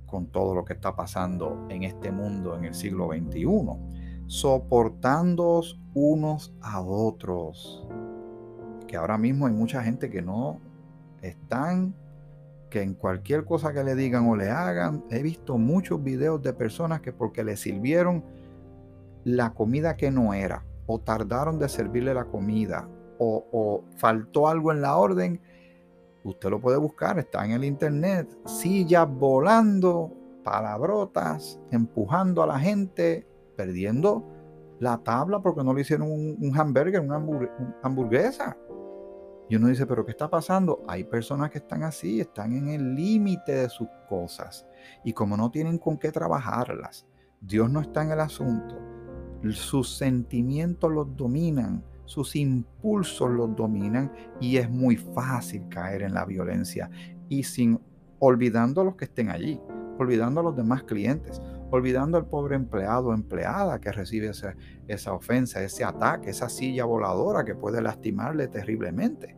con 0.07 0.27
todo 0.27 0.55
lo 0.55 0.65
que 0.65 0.75
está 0.75 0.95
pasando 0.95 1.67
en 1.71 1.85
este 1.85 2.13
mundo 2.13 2.57
en 2.57 2.65
el 2.65 2.75
siglo 2.75 3.09
XXI, 3.09 3.47
soportándoos 4.27 5.81
unos 5.95 6.55
a 6.61 6.81
otros. 6.83 7.89
Que 8.87 8.97
ahora 8.97 9.17
mismo 9.17 9.47
hay 9.47 9.55
mucha 9.55 9.83
gente 9.83 10.11
que 10.11 10.21
no 10.21 10.61
están, 11.23 11.95
que 12.73 12.81
en 12.81 12.95
cualquier 12.95 13.45
cosa 13.45 13.75
que 13.75 13.85
le 13.85 13.95
digan 13.95 14.27
o 14.27 14.35
le 14.35 14.49
hagan, 14.49 15.05
he 15.11 15.23
visto 15.23 15.59
muchos 15.59 16.03
videos 16.03 16.41
de 16.43 16.55
personas 16.55 17.03
que 17.03 17.13
porque 17.13 17.45
le 17.45 17.59
sirvieron 17.59 18.25
la 19.25 19.53
comida 19.53 19.95
que 19.95 20.11
no 20.11 20.33
era, 20.33 20.65
o 20.87 20.99
tardaron 20.99 21.59
de 21.59 21.69
servirle 21.69 22.15
la 22.15 22.25
comida, 22.25 22.89
o, 23.19 23.85
faltó 23.99 24.49
algo 24.49 24.73
en 24.73 24.81
la 24.81 24.97
orden, 24.97 25.41
Usted 26.25 26.51
lo 26.51 26.61
puede 26.61 26.77
buscar, 26.77 27.19
está 27.19 27.45
en 27.45 27.51
el 27.51 27.65
internet. 27.65 28.29
Sillas 28.47 29.09
volando, 29.09 30.13
palabrotas, 30.45 31.59
empujando 31.73 32.45
a 32.45 32.47
la 32.47 32.61
gente, 32.61 33.27
perdiendo 33.57 34.25
la 34.79 34.99
tabla 34.99 35.41
porque 35.41 35.65
no 35.65 35.75
le 35.75 35.81
hicieron 35.81 36.09
un, 36.09 36.53
hamburger, 36.57 37.01
una 37.01 37.21
hamburguesa. 37.83 38.57
Y 39.49 39.57
uno 39.57 39.69
dice, 39.69 39.87
pero 39.87 40.05
¿qué 40.05 40.13
está 40.13 40.31
pasando? 40.31 40.83
Hay 40.89 41.05
personas 41.05 41.51
que 41.51 41.59
están 41.59 41.83
así, 41.83 42.21
están 42.21 42.53
en 42.53 42.69
el 42.69 42.95
límite 42.95 43.53
de 43.53 43.69
sus 43.69 43.89
cosas. 44.09 44.67
Y 45.05 45.13
como 45.13 45.37
no 45.37 45.51
tienen 45.51 45.79
con 45.79 45.99
qué 45.99 46.11
trabajarlas, 46.11 47.07
Dios 47.41 47.71
no 47.71 47.81
está 47.81 48.03
en 48.03 48.13
el 48.13 48.21
asunto. 48.21 48.79
Sus 49.51 49.97
sentimientos 49.97 50.91
los 50.91 51.17
dominan 51.17 51.85
sus 52.05 52.37
impulsos 52.37 53.31
los 53.31 53.57
dominan 53.57 54.13
y 54.39 54.59
es 54.59 54.69
muy 54.69 54.97
fácil 54.97 55.69
caer 55.71 56.03
en 56.03 56.13
la 56.13 56.27
violencia 56.27 56.91
y 57.29 57.43
sin 57.43 57.81
olvidando 58.19 58.83
a 58.83 58.85
los 58.85 58.97
que 58.97 59.07
estén 59.07 59.31
allí, 59.31 59.59
olvidando 59.99 60.41
a 60.41 60.43
los 60.45 60.55
demás 60.55 60.85
clientes, 60.85 61.41
olvidando 61.73 62.19
al 62.19 62.27
pobre 62.27 62.57
empleado 62.57 63.09
o 63.09 63.15
empleada 63.15 63.81
que 63.81 63.93
recibe 63.93 64.31
esa, 64.87 65.13
ofensa, 65.13 65.63
ese 65.63 65.85
ataque, 65.85 66.31
esa 66.31 66.49
silla 66.49 66.85
voladora 66.85 67.45
que 67.45 67.55
puede 67.55 67.83
lastimarle 67.83 68.49
terriblemente. 68.49 69.37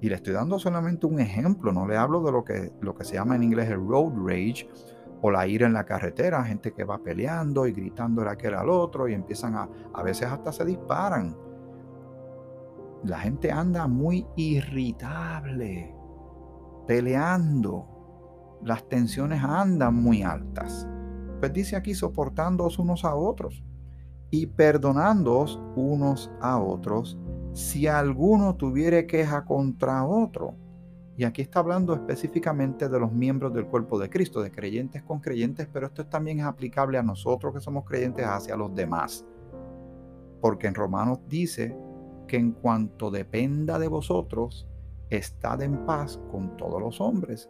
Y 0.00 0.08
le 0.08 0.16
estoy 0.16 0.34
dando 0.34 0.58
solamente 0.58 1.06
un 1.06 1.20
ejemplo, 1.20 1.72
no 1.72 1.86
le 1.86 1.96
hablo 1.96 2.22
de 2.22 2.32
lo 2.32 2.44
que, 2.44 2.72
lo 2.80 2.94
que 2.94 3.04
se 3.04 3.14
llama 3.14 3.36
en 3.36 3.44
inglés 3.44 3.70
el 3.70 3.78
road 3.78 4.12
rage 4.16 4.68
o 5.22 5.30
la 5.30 5.46
ira 5.46 5.66
en 5.66 5.72
la 5.72 5.84
carretera, 5.84 6.44
gente 6.44 6.72
que 6.72 6.84
va 6.84 6.98
peleando 6.98 7.66
y 7.66 7.72
gritando 7.72 8.22
el 8.22 8.28
aquel 8.28 8.54
al 8.54 8.68
otro 8.68 9.08
y 9.08 9.14
empiezan 9.14 9.54
a, 9.54 9.68
a 9.94 10.02
veces 10.02 10.28
hasta 10.28 10.52
se 10.52 10.64
disparan 10.64 11.34
la 13.06 13.20
gente 13.20 13.52
anda 13.52 13.86
muy 13.86 14.26
irritable, 14.36 15.94
peleando. 16.86 18.58
Las 18.64 18.88
tensiones 18.88 19.42
andan 19.44 19.94
muy 19.94 20.22
altas. 20.22 20.88
Pues 21.40 21.52
dice 21.52 21.76
aquí, 21.76 21.94
soportándoos 21.94 22.78
unos 22.78 23.04
a 23.04 23.14
otros 23.14 23.62
y 24.30 24.46
perdonándoos 24.46 25.60
unos 25.76 26.30
a 26.40 26.58
otros 26.58 27.18
si 27.52 27.86
alguno 27.86 28.56
tuviere 28.56 29.06
queja 29.06 29.44
contra 29.44 30.04
otro. 30.04 30.54
Y 31.16 31.24
aquí 31.24 31.40
está 31.40 31.60
hablando 31.60 31.94
específicamente 31.94 32.90
de 32.90 33.00
los 33.00 33.10
miembros 33.10 33.54
del 33.54 33.66
cuerpo 33.66 33.98
de 33.98 34.10
Cristo, 34.10 34.42
de 34.42 34.50
creyentes 34.50 35.02
con 35.02 35.20
creyentes, 35.20 35.66
pero 35.72 35.86
esto 35.86 36.06
también 36.06 36.40
es 36.40 36.44
aplicable 36.44 36.98
a 36.98 37.02
nosotros 37.02 37.54
que 37.54 37.60
somos 37.60 37.84
creyentes 37.86 38.26
hacia 38.26 38.56
los 38.56 38.74
demás. 38.74 39.24
Porque 40.42 40.66
en 40.66 40.74
Romanos 40.74 41.20
dice 41.26 41.74
que 42.28 42.36
en 42.36 42.52
cuanto 42.52 43.10
dependa 43.10 43.78
de 43.78 43.88
vosotros, 43.88 44.68
estad 45.08 45.62
en 45.62 45.86
paz 45.86 46.20
con 46.30 46.56
todos 46.58 46.80
los 46.80 47.00
hombres. 47.00 47.48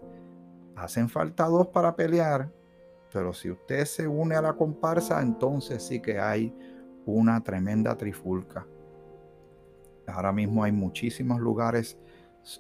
Hacen 0.77 1.09
falta 1.09 1.47
dos 1.47 1.67
para 1.69 1.97
pelear, 1.97 2.53
pero 3.17 3.33
si 3.33 3.51
usted 3.51 3.87
se 3.87 4.07
une 4.07 4.37
a 4.37 4.43
la 4.43 4.53
comparsa, 4.53 5.23
entonces 5.23 5.83
sí 5.83 6.01
que 6.01 6.21
hay 6.21 6.55
una 7.07 7.43
tremenda 7.43 7.97
trifulca. 7.97 8.67
Ahora 10.07 10.33
mismo 10.33 10.63
hay 10.63 10.73
muchísimos 10.73 11.41
lugares 11.41 11.99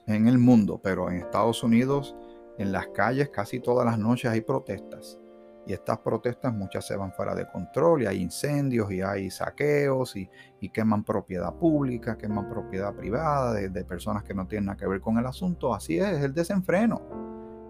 en 0.06 0.26
el 0.26 0.38
mundo, 0.38 0.80
pero 0.82 1.10
en 1.10 1.18
Estados 1.18 1.62
Unidos, 1.62 2.16
en 2.56 2.72
las 2.72 2.86
calles, 2.86 3.28
casi 3.28 3.60
todas 3.60 3.84
las 3.84 3.98
noches 3.98 4.30
hay 4.30 4.40
protestas. 4.40 5.18
Y 5.66 5.74
estas 5.74 5.98
protestas 5.98 6.54
muchas 6.54 6.86
se 6.86 6.96
van 6.96 7.12
fuera 7.12 7.34
de 7.34 7.46
control 7.50 8.04
y 8.04 8.06
hay 8.06 8.22
incendios 8.22 8.90
y 8.90 9.02
hay 9.02 9.30
saqueos 9.30 10.16
y, 10.16 10.30
queman 10.72 11.04
propiedad 11.04 11.52
pública, 11.52 12.16
queman 12.16 12.48
propiedad 12.48 12.94
privada 12.94 13.52
de, 13.52 13.68
de, 13.68 13.84
personas 13.84 14.24
que 14.24 14.32
no 14.32 14.46
tienen 14.46 14.66
nada 14.66 14.78
que 14.78 14.86
ver 14.86 15.02
con 15.02 15.18
el 15.18 15.26
asunto. 15.26 15.74
Así 15.74 15.98
es, 15.98 16.08
es 16.16 16.24
el 16.24 16.32
desenfreno. 16.32 17.02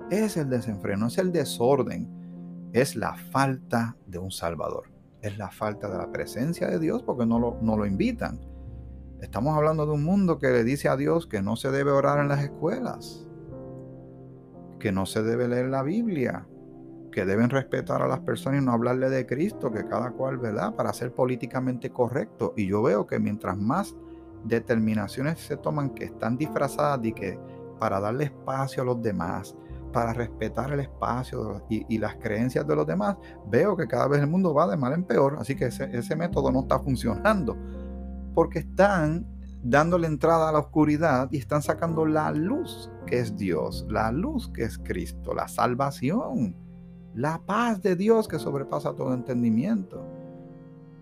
Es 0.09 0.37
el 0.37 0.49
desenfreno, 0.49 1.09
es 1.09 1.19
el 1.19 1.33
desorden, 1.33 2.25
es 2.73 2.96
la 2.96 3.14
falta 3.14 3.96
de 4.06 4.18
un 4.18 4.30
Salvador. 4.30 4.90
Es 5.23 5.38
la 5.38 5.50
falta 5.50 5.88
de 5.88 5.99
la 5.99 6.12
presencia 6.12 6.68
de 6.68 6.78
Dios 6.78 7.02
porque 7.02 7.26
no 7.26 7.38
lo, 7.38 7.58
no 7.62 7.76
lo 7.76 7.87
invitan. 7.87 8.40
Estamos 9.20 9.56
hablando 9.56 9.87
de 9.87 9.92
un 9.92 10.04
mundo 10.04 10.38
que 10.38 10.49
le 10.49 10.62
dice 10.62 10.88
a 10.88 10.96
Dios 10.96 11.26
que 11.26 11.42
no 11.42 11.56
se 11.56 11.70
debe 11.70 11.90
orar 11.90 12.18
en 12.20 12.28
las 12.28 12.42
escuelas, 12.42 13.26
que 14.78 14.92
no 14.92 15.06
se 15.06 15.23
debe 15.23 15.49
leer 15.49 15.68
la 15.68 15.82
Biblia, 15.82 16.46
que 17.11 17.25
deben 17.25 17.49
respetar 17.49 18.02
a 18.02 18.08
las 18.08 18.20
personas 18.20 18.61
y 18.61 18.64
no 18.64 18.73
hablarle 18.73 19.08
de 19.08 19.25
Cristo, 19.25 19.73
que 19.73 19.87
cada 19.87 20.11
cual, 20.11 20.37
¿verdad? 20.37 20.75
Para 20.75 20.92
ser 20.92 21.14
políticamente 21.14 21.88
correcto. 21.88 22.52
Y 22.58 22.66
yo 22.66 22.82
veo 22.82 23.06
que 23.06 23.18
mientras 23.18 23.56
más 23.56 23.96
determinaciones 24.44 25.40
se 25.40 25.56
toman 25.56 25.90
que 25.90 26.04
están 26.04 26.37
disfrazadas 26.37 27.00
de 27.00 27.12
que 27.12 27.38
para 27.78 28.00
darle 28.00 28.25
espacio 28.25 28.82
a 28.82 28.87
los 28.87 29.00
demás, 29.00 29.56
para 29.93 30.12
respetar 30.12 30.73
el 30.73 30.81
espacio 30.81 31.64
y, 31.69 31.99
las 31.99 32.16
creencias 32.16 32.66
de 32.66 32.76
los 32.76 32.87
demás, 32.87 33.16
veo 33.49 33.76
que 33.76 33.87
cada 33.87 34.09
vez 34.09 34.21
el 34.21 34.26
mundo 34.26 34.52
va 34.52 34.66
de 34.66 34.76
mal 34.76 34.93
en 34.93 35.05
peor. 35.05 35.37
Así 35.38 35.55
que 35.55 35.66
ese, 35.66 35.85
ese 35.97 36.16
método 36.16 36.50
no 36.52 36.61
está 36.61 36.78
funcionando. 36.78 37.57
Porque 38.35 38.59
están 38.61 39.26
dándole 39.62 40.07
entrada 40.07 40.49
a 40.49 40.52
la 40.52 40.61
oscuridad 40.61 41.28
y 41.33 41.38
están 41.38 41.62
sacando 41.62 42.07
la 42.07 42.31
luz 42.31 42.90
que 43.07 43.19
es 43.19 43.37
Dios, 43.37 43.85
la 43.88 44.12
luz 44.12 44.49
que 44.52 44.62
es 44.62 44.78
Cristo, 44.78 45.35
la 45.35 45.49
salvación 45.49 46.55
La 47.14 47.40
paz 47.45 47.83
de 47.83 47.97
Dios 47.97 48.28
que 48.28 48.38
sobrepasa 48.38 48.95
todo 48.95 49.14
entendimiento. 49.14 50.05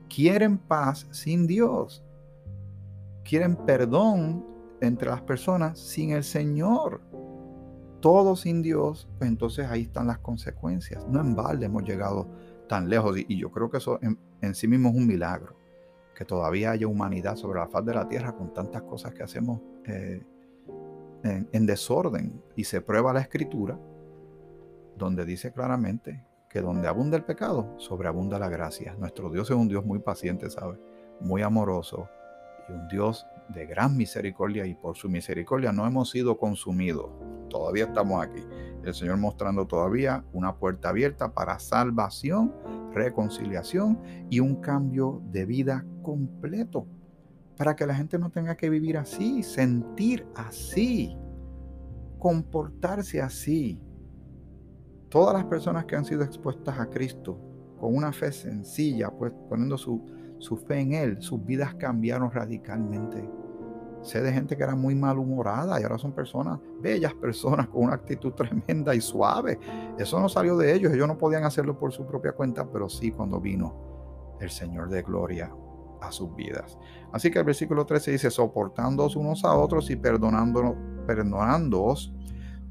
Quieren 0.09 0.59
paz 0.59 1.09
sin 1.11 1.47
Dios. 1.47 2.05
Quieren 3.25 3.57
perdón 3.57 4.47
entre 4.81 5.11
las 5.11 5.23
personas 5.23 5.79
sin 5.79 6.11
el 6.13 6.23
Señor. 6.23 7.01
Todo 8.05 8.37
sin 8.37 8.61
Dios, 8.61 9.09
pues 9.17 9.31
entonces 9.31 9.67
ahí 9.67 9.85
están 9.85 10.09
las 10.09 10.19
consecuencias. 10.19 11.09
No 11.09 11.23
en 11.23 11.35
balde 11.35 11.65
hemos 11.65 11.85
llegado 11.85 12.29
tan 12.69 12.91
lejos 12.91 13.17
y, 13.17 13.39
yo 13.39 13.51
creo 13.51 13.71
que 13.71 13.79
eso 13.79 13.99
en, 14.03 14.55
sí 14.55 14.69
mismo 14.69 14.91
es 14.91 14.95
un 14.95 15.07
milagro. 15.07 15.57
Que 16.15 16.27
todavía 16.27 16.73
haya 16.73 16.87
humanidad 16.87 17.37
sobre 17.37 17.61
la 17.61 17.67
faz 17.67 17.83
de 17.87 17.95
la 17.95 18.07
tierra 18.07 18.37
con 18.37 18.53
tantas 18.53 18.83
cosas 18.83 19.15
que 19.15 19.23
hacemos 19.23 19.63
eh, 19.87 20.23
en, 21.23 21.65
desorden. 21.65 22.43
Y 22.57 22.65
se 22.65 22.83
prueba 22.83 23.15
la 23.15 23.21
escritura 23.21 23.81
donde 24.99 25.25
dice 25.25 25.51
claramente 25.51 26.27
que 26.51 26.61
donde 26.61 26.89
abunda 26.89 27.17
el 27.17 27.25
pecado, 27.25 27.73
sobreabunda 27.79 28.39
la 28.39 28.51
gracia. 28.51 28.95
Nuestro 28.99 29.31
Dios 29.31 29.49
es 29.51 29.57
un 29.57 29.69
Dios 29.69 29.83
muy 29.87 30.01
paciente, 30.01 30.51
¿sabe? 30.51 30.79
Muy 31.21 31.41
amoroso 31.41 32.07
y 32.69 32.73
un 32.73 32.87
Dios 32.87 33.27
de 33.49 33.65
gran 33.65 33.97
misericordia 33.97 34.67
y 34.67 34.75
por 34.75 34.95
su 34.95 35.09
misericordia 35.09 35.73
no 35.73 35.87
hemos 35.87 36.11
sido 36.11 36.37
consumidos. 36.37 37.09
Todavía 37.49 37.85
estamos 37.85 38.23
aquí. 38.23 38.43
El 38.85 38.95
Señor 38.95 39.17
mostrando 39.17 39.67
todavía 39.67 40.25
una 40.33 40.57
puerta 40.57 40.91
abierta 40.91 41.33
para 41.33 41.59
salvación, 41.59 42.53
reconciliación 42.93 43.99
y 44.31 44.41
un 44.41 44.57
cambio 44.57 45.23
de 45.31 45.47
vida 45.47 45.87
completo. 46.03 46.87
Para 47.57 47.77
que 47.77 47.87
la 47.87 47.95
gente 47.95 48.19
no 48.19 48.31
tenga 48.31 48.57
que 48.57 48.69
vivir 48.69 48.99
así, 48.99 49.43
sentir 49.43 50.27
así, 50.35 51.17
comportarse 52.19 53.23
así. 53.23 53.81
Todas 55.09 55.35
las 55.35 55.45
personas 55.45 55.85
que 55.85 55.97
han 55.97 56.05
sido 56.05 56.23
expuestas 56.23 56.79
a 56.79 56.91
Cristo 56.91 57.39
con 57.79 57.95
una 57.95 58.13
fe 58.13 58.33
sencilla, 58.33 59.11
pues 59.11 59.33
poniendo 59.49 59.79
su, 59.79 60.05
su 60.39 60.57
fe 60.57 60.81
en 60.81 60.93
Él, 60.93 61.23
sus 61.23 61.45
vidas 61.45 61.75
cambiaron 61.75 62.31
radicalmente. 62.31 63.29
Sé 64.05 64.21
de 64.21 64.33
gente 64.33 64.57
que 64.57 64.63
era 64.63 64.77
muy 64.77 64.95
malhumorada 64.95 65.81
y 65.81 65.83
ahora 65.83 65.99
son 65.99 66.13
personas, 66.13 66.61
bellas 66.81 67.15
personas 67.15 67.69
con 67.69 67.85
una 67.85 67.95
actitud 67.95 68.33
tremenda 68.37 68.95
y 68.95 69.01
suave. 69.01 69.59
Eso 69.99 70.21
no 70.21 70.29
salió 70.29 70.57
de 70.57 70.73
ellos, 70.75 70.93
ellos 70.93 71.09
no 71.09 71.19
podían 71.19 71.45
hacerlo 71.45 71.79
por 71.79 71.93
su 71.93 72.07
propia 72.07 72.33
cuenta, 72.33 72.71
pero 72.71 72.89
sí 72.89 73.11
cuando 73.11 73.41
vino 73.41 74.37
el 74.41 74.51
Señor 74.51 74.91
de 74.91 75.03
gloria 75.03 75.51
a 76.01 76.13
sus 76.13 76.35
vidas. 76.37 76.79
Así 77.13 77.31
que 77.31 77.39
el 77.39 77.45
versículo 77.45 77.87
13 77.87 78.13
dice, 78.13 78.31
soportándoos 78.31 79.17
unos 79.17 79.45
a 79.45 79.55
otros 79.55 79.91
y 79.91 79.97
perdonándonos, 79.97 80.75
perdonándoos 81.07 82.13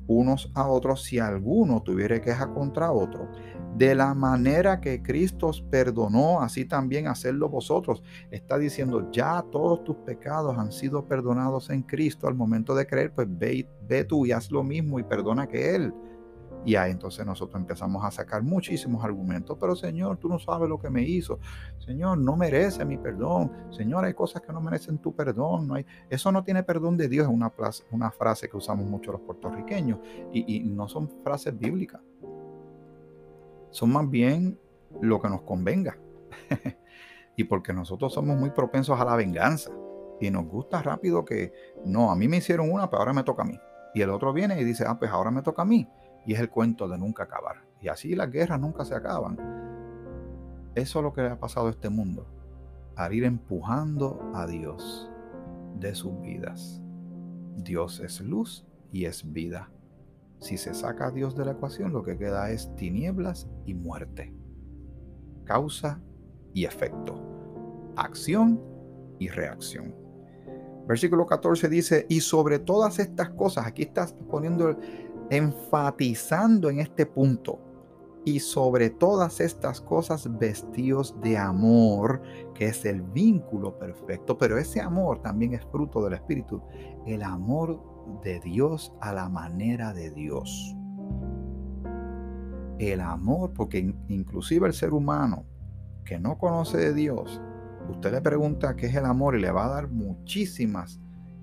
unos 0.08 0.52
a 0.54 0.68
otros 0.68 1.04
si 1.04 1.20
alguno 1.20 1.82
tuviere 1.82 2.22
queja 2.22 2.52
contra 2.54 2.92
otro. 2.92 3.30
De 3.78 3.96
la 3.96 4.14
manera 4.14 4.80
que 4.80 5.02
Cristo 5.02 5.48
os 5.48 5.62
perdonó, 5.62 6.42
así 6.42 6.66
también 6.66 7.08
hacerlo 7.08 7.50
vosotros. 7.50 8.04
Está 8.30 8.58
diciendo, 8.58 9.10
ya 9.12 9.44
todos 9.52 9.84
tus 9.84 9.96
pecados 9.98 10.58
han 10.58 10.72
sido 10.72 11.08
perdonados 11.08 11.70
en 11.72 11.82
Cristo 11.82 12.28
al 12.28 12.36
momento 12.36 12.76
de 12.76 12.86
creer, 12.86 13.12
pues 13.14 13.28
ve, 13.30 13.68
ve 13.88 14.04
tú 14.04 14.26
y 14.26 14.32
haz 14.32 14.52
lo 14.52 14.64
mismo 14.64 15.00
y 15.00 15.04
perdona 15.04 15.48
que 15.48 15.76
Él. 15.76 15.94
Y 16.66 16.76
ahí 16.76 16.92
entonces 16.92 17.26
nosotros 17.26 17.60
empezamos 17.60 18.04
a 18.06 18.12
sacar 18.12 18.42
muchísimos 18.42 19.04
argumentos. 19.04 19.58
Pero 19.60 19.76
Señor, 19.76 20.18
tú 20.18 20.30
no 20.30 20.40
sabes 20.40 20.70
lo 20.70 20.80
que 20.80 20.90
me 20.90 21.02
hizo. 21.04 21.40
Señor, 21.80 22.18
no 22.18 22.38
merece 22.38 22.86
mi 22.86 22.98
perdón. 22.98 23.52
Señor, 23.72 24.06
hay 24.06 24.14
cosas 24.14 24.42
que 24.42 24.54
no 24.54 24.62
merecen 24.62 25.00
tu 25.00 25.14
perdón. 25.14 25.68
No 25.68 25.76
hay... 25.76 25.86
Eso 26.10 26.32
no 26.32 26.44
tiene 26.44 26.64
perdón 26.64 26.96
de 26.96 27.10
Dios. 27.10 27.28
Es 27.28 27.34
una, 27.34 27.52
una 27.92 28.12
frase 28.12 28.50
que 28.50 28.56
usamos 28.56 28.86
mucho 28.86 29.12
los 29.12 29.22
puertorriqueños. 29.22 30.00
Y, 30.32 30.58
y 30.58 30.70
no 30.70 30.88
son 30.88 31.10
frases 31.24 31.58
bíblicas. 31.58 32.02
Son 33.72 33.92
más 33.92 34.10
bien 34.10 34.58
lo 35.02 35.22
que 35.22 35.30
nos 35.30 35.42
convenga. 35.42 35.98
y 37.36 37.44
porque 37.44 37.74
nosotros 37.74 38.14
somos 38.14 38.38
muy 38.38 38.52
propensos 38.52 38.98
a 39.00 39.04
la 39.04 39.18
venganza. 39.18 39.72
Y 40.22 40.32
nos 40.32 40.46
gusta 40.46 40.82
rápido 40.82 41.26
que, 41.26 41.52
no, 41.84 42.10
a 42.10 42.16
mí 42.16 42.30
me 42.30 42.38
hicieron 42.38 42.72
una, 42.72 42.90
pero 42.90 43.02
ahora 43.02 43.14
me 43.14 43.24
toca 43.24 43.42
a 43.42 43.46
mí. 43.46 43.60
Y 43.94 44.02
el 44.02 44.12
otro 44.12 44.32
viene 44.32 44.60
y 44.62 44.64
dice, 44.64 44.86
ah, 44.88 44.98
pues 44.98 45.12
ahora 45.12 45.30
me 45.30 45.42
toca 45.42 45.64
a 45.64 45.66
mí 45.66 45.88
y 46.26 46.34
es 46.34 46.40
el 46.40 46.50
cuento 46.50 46.88
de 46.88 46.98
nunca 46.98 47.24
acabar. 47.24 47.64
Y 47.82 47.88
así 47.90 48.16
las 48.16 48.32
guerras 48.32 48.60
nunca 48.60 48.86
se 48.86 48.96
acaban. 48.96 49.38
Eso 50.76 51.00
es 51.00 51.04
lo 51.04 51.14
que 51.14 51.22
le 51.22 51.30
ha 51.30 51.40
pasado 51.40 51.68
a 51.68 51.72
este 51.72 51.90
mundo, 51.90 52.26
al 52.96 53.14
ir 53.14 53.24
empujando 53.24 54.32
a 54.34 54.48
Dios 54.48 55.10
de 55.80 55.94
sus 55.94 56.20
vidas. 56.22 56.82
Dios 57.58 58.00
es 58.00 58.22
luz 58.22 58.66
y 58.92 59.06
es 59.06 59.32
vida. 59.32 59.70
Si 60.40 60.58
se 60.58 60.74
saca 60.74 61.08
a 61.08 61.12
Dios 61.12 61.36
de 61.36 61.46
la 61.46 61.52
ecuación, 61.52 61.94
lo 61.94 62.04
que 62.04 62.18
queda 62.18 62.52
es 62.52 62.76
tinieblas 62.76 63.48
y 63.66 63.74
muerte. 63.74 64.34
Causa 65.46 66.02
y 66.54 66.66
efecto. 66.66 67.22
Acción 67.96 68.62
y 69.20 69.30
reacción. 69.30 69.96
Versículo 70.88 71.26
14 71.26 71.70
dice, 71.70 72.06
y 72.10 72.20
sobre 72.20 72.60
todas 72.60 73.00
estas 73.00 73.30
cosas, 73.30 73.68
aquí 73.68 73.84
estás 73.84 74.14
poniendo 74.30 74.78
enfatizando 75.34 76.70
en 76.70 76.80
este 76.80 77.06
punto. 77.06 77.60
Y 78.26 78.40
sobre 78.40 78.90
todas 78.90 79.42
estas 79.42 79.82
cosas 79.82 80.30
vestidos 80.40 81.20
de 81.22 81.38
amor, 81.38 82.22
que 82.54 82.68
es 82.68 82.86
el 82.86 83.02
vínculo 83.02 83.78
perfecto, 83.78 84.38
pero 84.38 84.58
ese 84.58 84.80
amor 84.80 85.22
también 85.22 85.54
es 85.54 85.66
fruto 85.66 86.02
del 86.04 86.14
Espíritu, 86.14 86.62
el 87.06 87.22
amor 87.22 87.82
de 88.24 88.40
Dios 88.40 88.94
a 89.02 89.12
la 89.12 89.28
manera 89.28 89.94
de 89.94 90.12
Dios. 90.12 90.74
El 92.80 93.02
amor, 93.02 93.52
porque 93.54 93.94
inclusive 94.08 94.68
el 94.68 94.74
ser 94.74 94.94
humano 94.94 95.46
que 96.06 96.18
no 96.18 96.38
conoce 96.38 96.78
de 96.78 96.94
Dios, 96.94 97.42
usted 97.90 98.12
le 98.12 98.22
pregunta 98.22 98.76
qué 98.76 98.88
es 98.88 98.96
el 98.96 99.06
amor 99.06 99.36
y 99.36 99.42
le 99.42 99.52
va 99.52 99.66
a 99.66 99.70
dar 99.70 99.90
muchísimas 99.90 101.00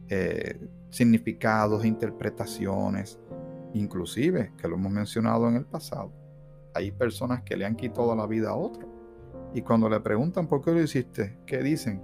eh, 0.08 0.68
significados, 0.90 1.84
interpretaciones, 1.84 3.18
Inclusive, 3.74 4.52
que 4.56 4.68
lo 4.68 4.76
hemos 4.76 4.92
mencionado 4.92 5.48
en 5.48 5.56
el 5.56 5.64
pasado, 5.64 6.12
hay 6.74 6.90
personas 6.90 7.42
que 7.42 7.56
le 7.56 7.64
han 7.64 7.76
quitado 7.76 8.14
la 8.14 8.26
vida 8.26 8.50
a 8.50 8.56
otro. 8.56 8.88
Y 9.54 9.62
cuando 9.62 9.88
le 9.88 10.00
preguntan 10.00 10.46
por 10.46 10.62
qué 10.62 10.72
lo 10.72 10.82
hiciste, 10.82 11.38
¿qué 11.46 11.62
dicen? 11.62 12.02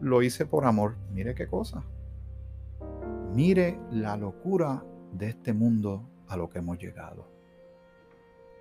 Lo 0.00 0.22
hice 0.22 0.46
por 0.46 0.64
amor. 0.64 0.96
Mire 1.12 1.34
qué 1.34 1.46
cosa. 1.46 1.84
Mire 3.34 3.78
la 3.90 4.16
locura 4.16 4.84
de 5.12 5.28
este 5.28 5.52
mundo 5.52 6.08
a 6.28 6.36
lo 6.36 6.48
que 6.48 6.58
hemos 6.58 6.78
llegado. 6.78 7.30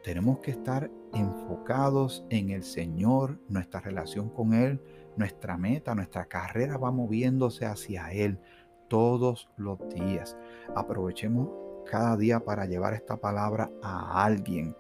Tenemos 0.04 0.40
que 0.40 0.52
estar 0.52 0.90
enfocados 1.14 2.26
en 2.30 2.52
el 2.52 2.64
Señor, 2.64 3.40
nuestra 3.50 3.82
relación 3.82 4.30
con 4.30 4.54
Él, 4.54 4.82
nuestra 5.18 5.58
meta, 5.58 5.96
nuestra 5.96 6.26
carrera 6.26 6.78
va 6.78 6.92
moviéndose 6.92 7.66
hacia 7.66 8.12
Él 8.12 8.40
todos 8.88 9.50
los 9.58 9.80
días. 9.90 10.38
Aprovechemos 10.76 11.50
cada 11.88 12.16
día 12.18 12.40
para 12.40 12.66
llevar 12.66 12.94
esta 12.94 13.18
palabra 13.18 13.72
a 13.82 14.24
alguien, 14.24 14.76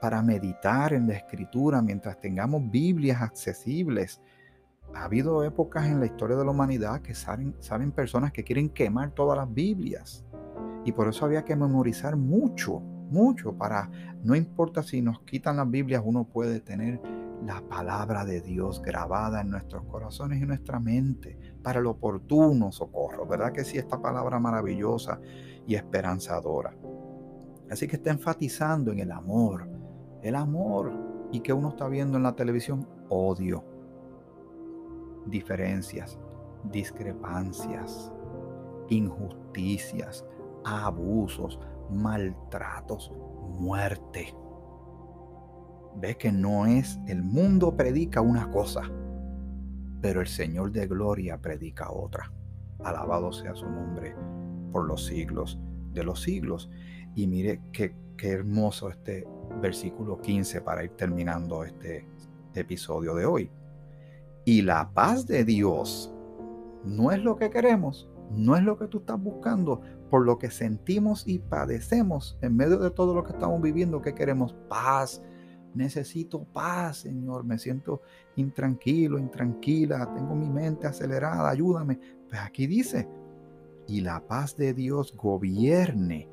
para 0.00 0.22
meditar 0.22 0.92
en 0.92 1.06
la 1.06 1.14
escritura 1.14 1.82
mientras 1.82 2.18
tengamos 2.20 2.70
Biblias 2.70 3.20
accesibles. 3.20 4.20
Ha 4.94 5.04
habido 5.04 5.42
épocas 5.44 5.86
en 5.86 6.00
la 6.00 6.06
historia 6.06 6.36
de 6.36 6.44
la 6.44 6.50
humanidad 6.50 7.00
que 7.00 7.14
salen, 7.14 7.54
salen 7.60 7.90
personas 7.90 8.32
que 8.32 8.44
quieren 8.44 8.68
quemar 8.68 9.10
todas 9.10 9.36
las 9.36 9.52
Biblias. 9.52 10.24
Y 10.84 10.92
por 10.92 11.08
eso 11.08 11.24
había 11.24 11.44
que 11.44 11.56
memorizar 11.56 12.16
mucho, 12.16 12.80
mucho, 12.80 13.56
para, 13.56 13.90
no 14.22 14.34
importa 14.34 14.82
si 14.82 15.00
nos 15.00 15.20
quitan 15.20 15.56
las 15.56 15.70
Biblias, 15.70 16.02
uno 16.04 16.24
puede 16.24 16.60
tener 16.60 17.00
la 17.44 17.60
palabra 17.62 18.24
de 18.24 18.40
Dios 18.40 18.80
grabada 18.80 19.40
en 19.40 19.50
nuestros 19.50 19.84
corazones 19.84 20.40
y 20.40 20.46
nuestra 20.46 20.80
mente 20.80 21.38
para 21.62 21.80
el 21.80 21.86
oportuno 21.86 22.72
socorro. 22.72 23.26
¿Verdad 23.26 23.52
que 23.52 23.64
sí, 23.64 23.78
esta 23.78 24.00
palabra 24.00 24.38
maravillosa 24.38 25.20
y 25.66 25.74
esperanzadora? 25.74 26.74
Así 27.70 27.86
que 27.86 27.96
está 27.96 28.10
enfatizando 28.10 28.92
en 28.92 29.00
el 29.00 29.12
amor, 29.12 29.68
el 30.22 30.34
amor 30.34 30.92
y 31.32 31.40
que 31.40 31.52
uno 31.52 31.70
está 31.70 31.88
viendo 31.88 32.16
en 32.16 32.22
la 32.22 32.36
televisión 32.36 32.86
odio, 33.08 33.64
diferencias, 35.26 36.18
discrepancias, 36.70 38.12
injusticias, 38.88 40.24
abusos, 40.64 41.58
maltratos, 41.90 43.12
muerte 43.58 44.34
Ve 45.96 46.16
que 46.16 46.32
no 46.32 46.66
es, 46.66 46.98
el 47.06 47.22
mundo 47.22 47.76
predica 47.76 48.20
una 48.20 48.50
cosa, 48.50 48.82
pero 50.00 50.20
el 50.20 50.26
Señor 50.26 50.72
de 50.72 50.86
gloria 50.88 51.38
predica 51.38 51.90
otra. 51.90 52.32
Alabado 52.82 53.32
sea 53.32 53.54
su 53.54 53.68
nombre 53.70 54.14
por 54.74 54.88
los 54.88 55.06
siglos 55.06 55.56
de 55.92 56.02
los 56.02 56.20
siglos. 56.20 56.68
Y 57.14 57.28
mire 57.28 57.60
qué, 57.72 57.94
qué 58.16 58.30
hermoso 58.30 58.90
este 58.90 59.24
versículo 59.62 60.20
15 60.20 60.62
para 60.62 60.82
ir 60.82 60.90
terminando 60.90 61.62
este 61.62 62.04
episodio 62.54 63.14
de 63.14 63.24
hoy. 63.24 63.50
Y 64.44 64.62
la 64.62 64.90
paz 64.92 65.28
de 65.28 65.44
Dios 65.44 66.12
no 66.84 67.12
es 67.12 67.22
lo 67.22 67.36
que 67.36 67.50
queremos, 67.50 68.10
no 68.32 68.56
es 68.56 68.64
lo 68.64 68.76
que 68.76 68.88
tú 68.88 68.98
estás 68.98 69.22
buscando, 69.22 69.80
por 70.10 70.26
lo 70.26 70.38
que 70.38 70.50
sentimos 70.50 71.22
y 71.24 71.38
padecemos 71.38 72.36
en 72.42 72.56
medio 72.56 72.78
de 72.78 72.90
todo 72.90 73.14
lo 73.14 73.22
que 73.22 73.32
estamos 73.32 73.62
viviendo, 73.62 74.02
que 74.02 74.12
queremos 74.12 74.56
paz, 74.68 75.22
necesito 75.72 76.42
paz, 76.52 76.98
Señor, 76.98 77.44
me 77.44 77.58
siento 77.58 78.02
intranquilo, 78.34 79.20
intranquila, 79.20 80.12
tengo 80.14 80.34
mi 80.34 80.50
mente 80.50 80.88
acelerada, 80.88 81.48
ayúdame. 81.48 82.00
Pues 82.28 82.40
aquí 82.40 82.66
dice, 82.66 83.08
y 83.86 84.00
la 84.00 84.20
paz 84.26 84.56
de 84.56 84.74
Dios 84.74 85.14
gobierne 85.16 86.28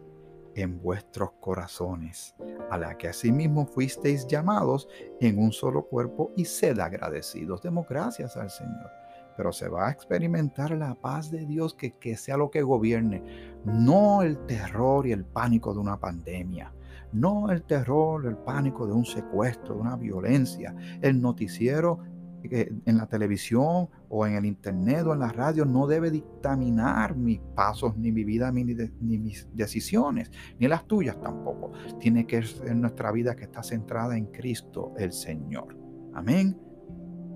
en 0.56 0.82
vuestros 0.82 1.32
corazones, 1.40 2.36
a 2.70 2.78
la 2.78 2.98
que 2.98 3.08
asimismo 3.08 3.66
fuisteis 3.66 4.28
llamados 4.28 4.88
en 5.20 5.40
un 5.40 5.52
solo 5.52 5.86
cuerpo 5.88 6.32
y 6.36 6.46
sed 6.46 6.80
agradecidos. 6.80 7.62
Demos 7.62 7.88
gracias 7.88 8.38
al 8.38 8.50
Señor. 8.50 8.90
Pero 9.38 9.54
se 9.54 9.70
va 9.70 9.88
a 9.88 9.92
experimentar 9.92 10.72
la 10.72 10.94
paz 10.94 11.32
de 11.32 11.46
Dios 11.46 11.74
que, 11.74 11.92
que 11.94 12.18
sea 12.18 12.36
lo 12.36 12.52
que 12.52 12.62
gobierne, 12.62 13.24
no 13.66 14.22
el 14.22 14.38
terror 14.46 15.08
y 15.08 15.14
el 15.14 15.24
pánico 15.24 15.74
de 15.74 15.80
una 15.80 15.98
pandemia, 15.98 16.74
no 17.14 17.50
el 17.50 17.64
terror, 17.64 18.26
el 18.26 18.38
pánico 18.38 18.86
de 18.86 18.94
un 18.94 19.06
secuestro, 19.06 19.76
de 19.76 19.82
una 19.82 19.96
violencia, 19.96 20.76
el 21.02 21.22
noticiero 21.22 22.00
en 22.44 22.98
la 22.98 23.08
televisión 23.08 23.90
o 24.10 24.26
en 24.26 24.36
el 24.36 24.46
internet 24.46 25.06
o 25.06 25.14
en 25.14 25.20
la 25.20 25.32
radio 25.32 25.66
no 25.66 25.88
debe 25.88 26.12
dictaminar 26.12 27.16
mis 27.16 27.40
pasos, 27.56 27.98
ni 27.98 28.12
mi 28.12 28.24
vida, 28.24 28.52
ni, 28.52 28.64
ni, 28.64 29.18
mis 29.18 29.48
decisiones, 29.54 30.32
ni 30.60 30.68
las 30.68 30.86
tuyas 30.86 31.20
tampoco. 31.22 31.72
Tiene 32.00 32.26
que 32.26 32.42
ser 32.44 32.76
nuestra 32.76 33.12
vida 33.12 33.36
que 33.36 33.44
está 33.44 33.64
centrada 33.64 34.18
en 34.18 34.28
Cristo 34.28 34.94
el 34.98 35.12
Señor. 35.12 35.78
Amén. 36.14 36.60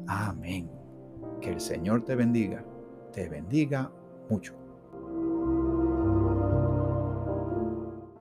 Amén. 0.07 0.69
Que 1.41 1.51
el 1.51 1.59
Señor 1.59 2.03
te 2.03 2.15
bendiga, 2.15 2.65
te 3.11 3.29
bendiga 3.29 3.91
mucho. 4.29 4.64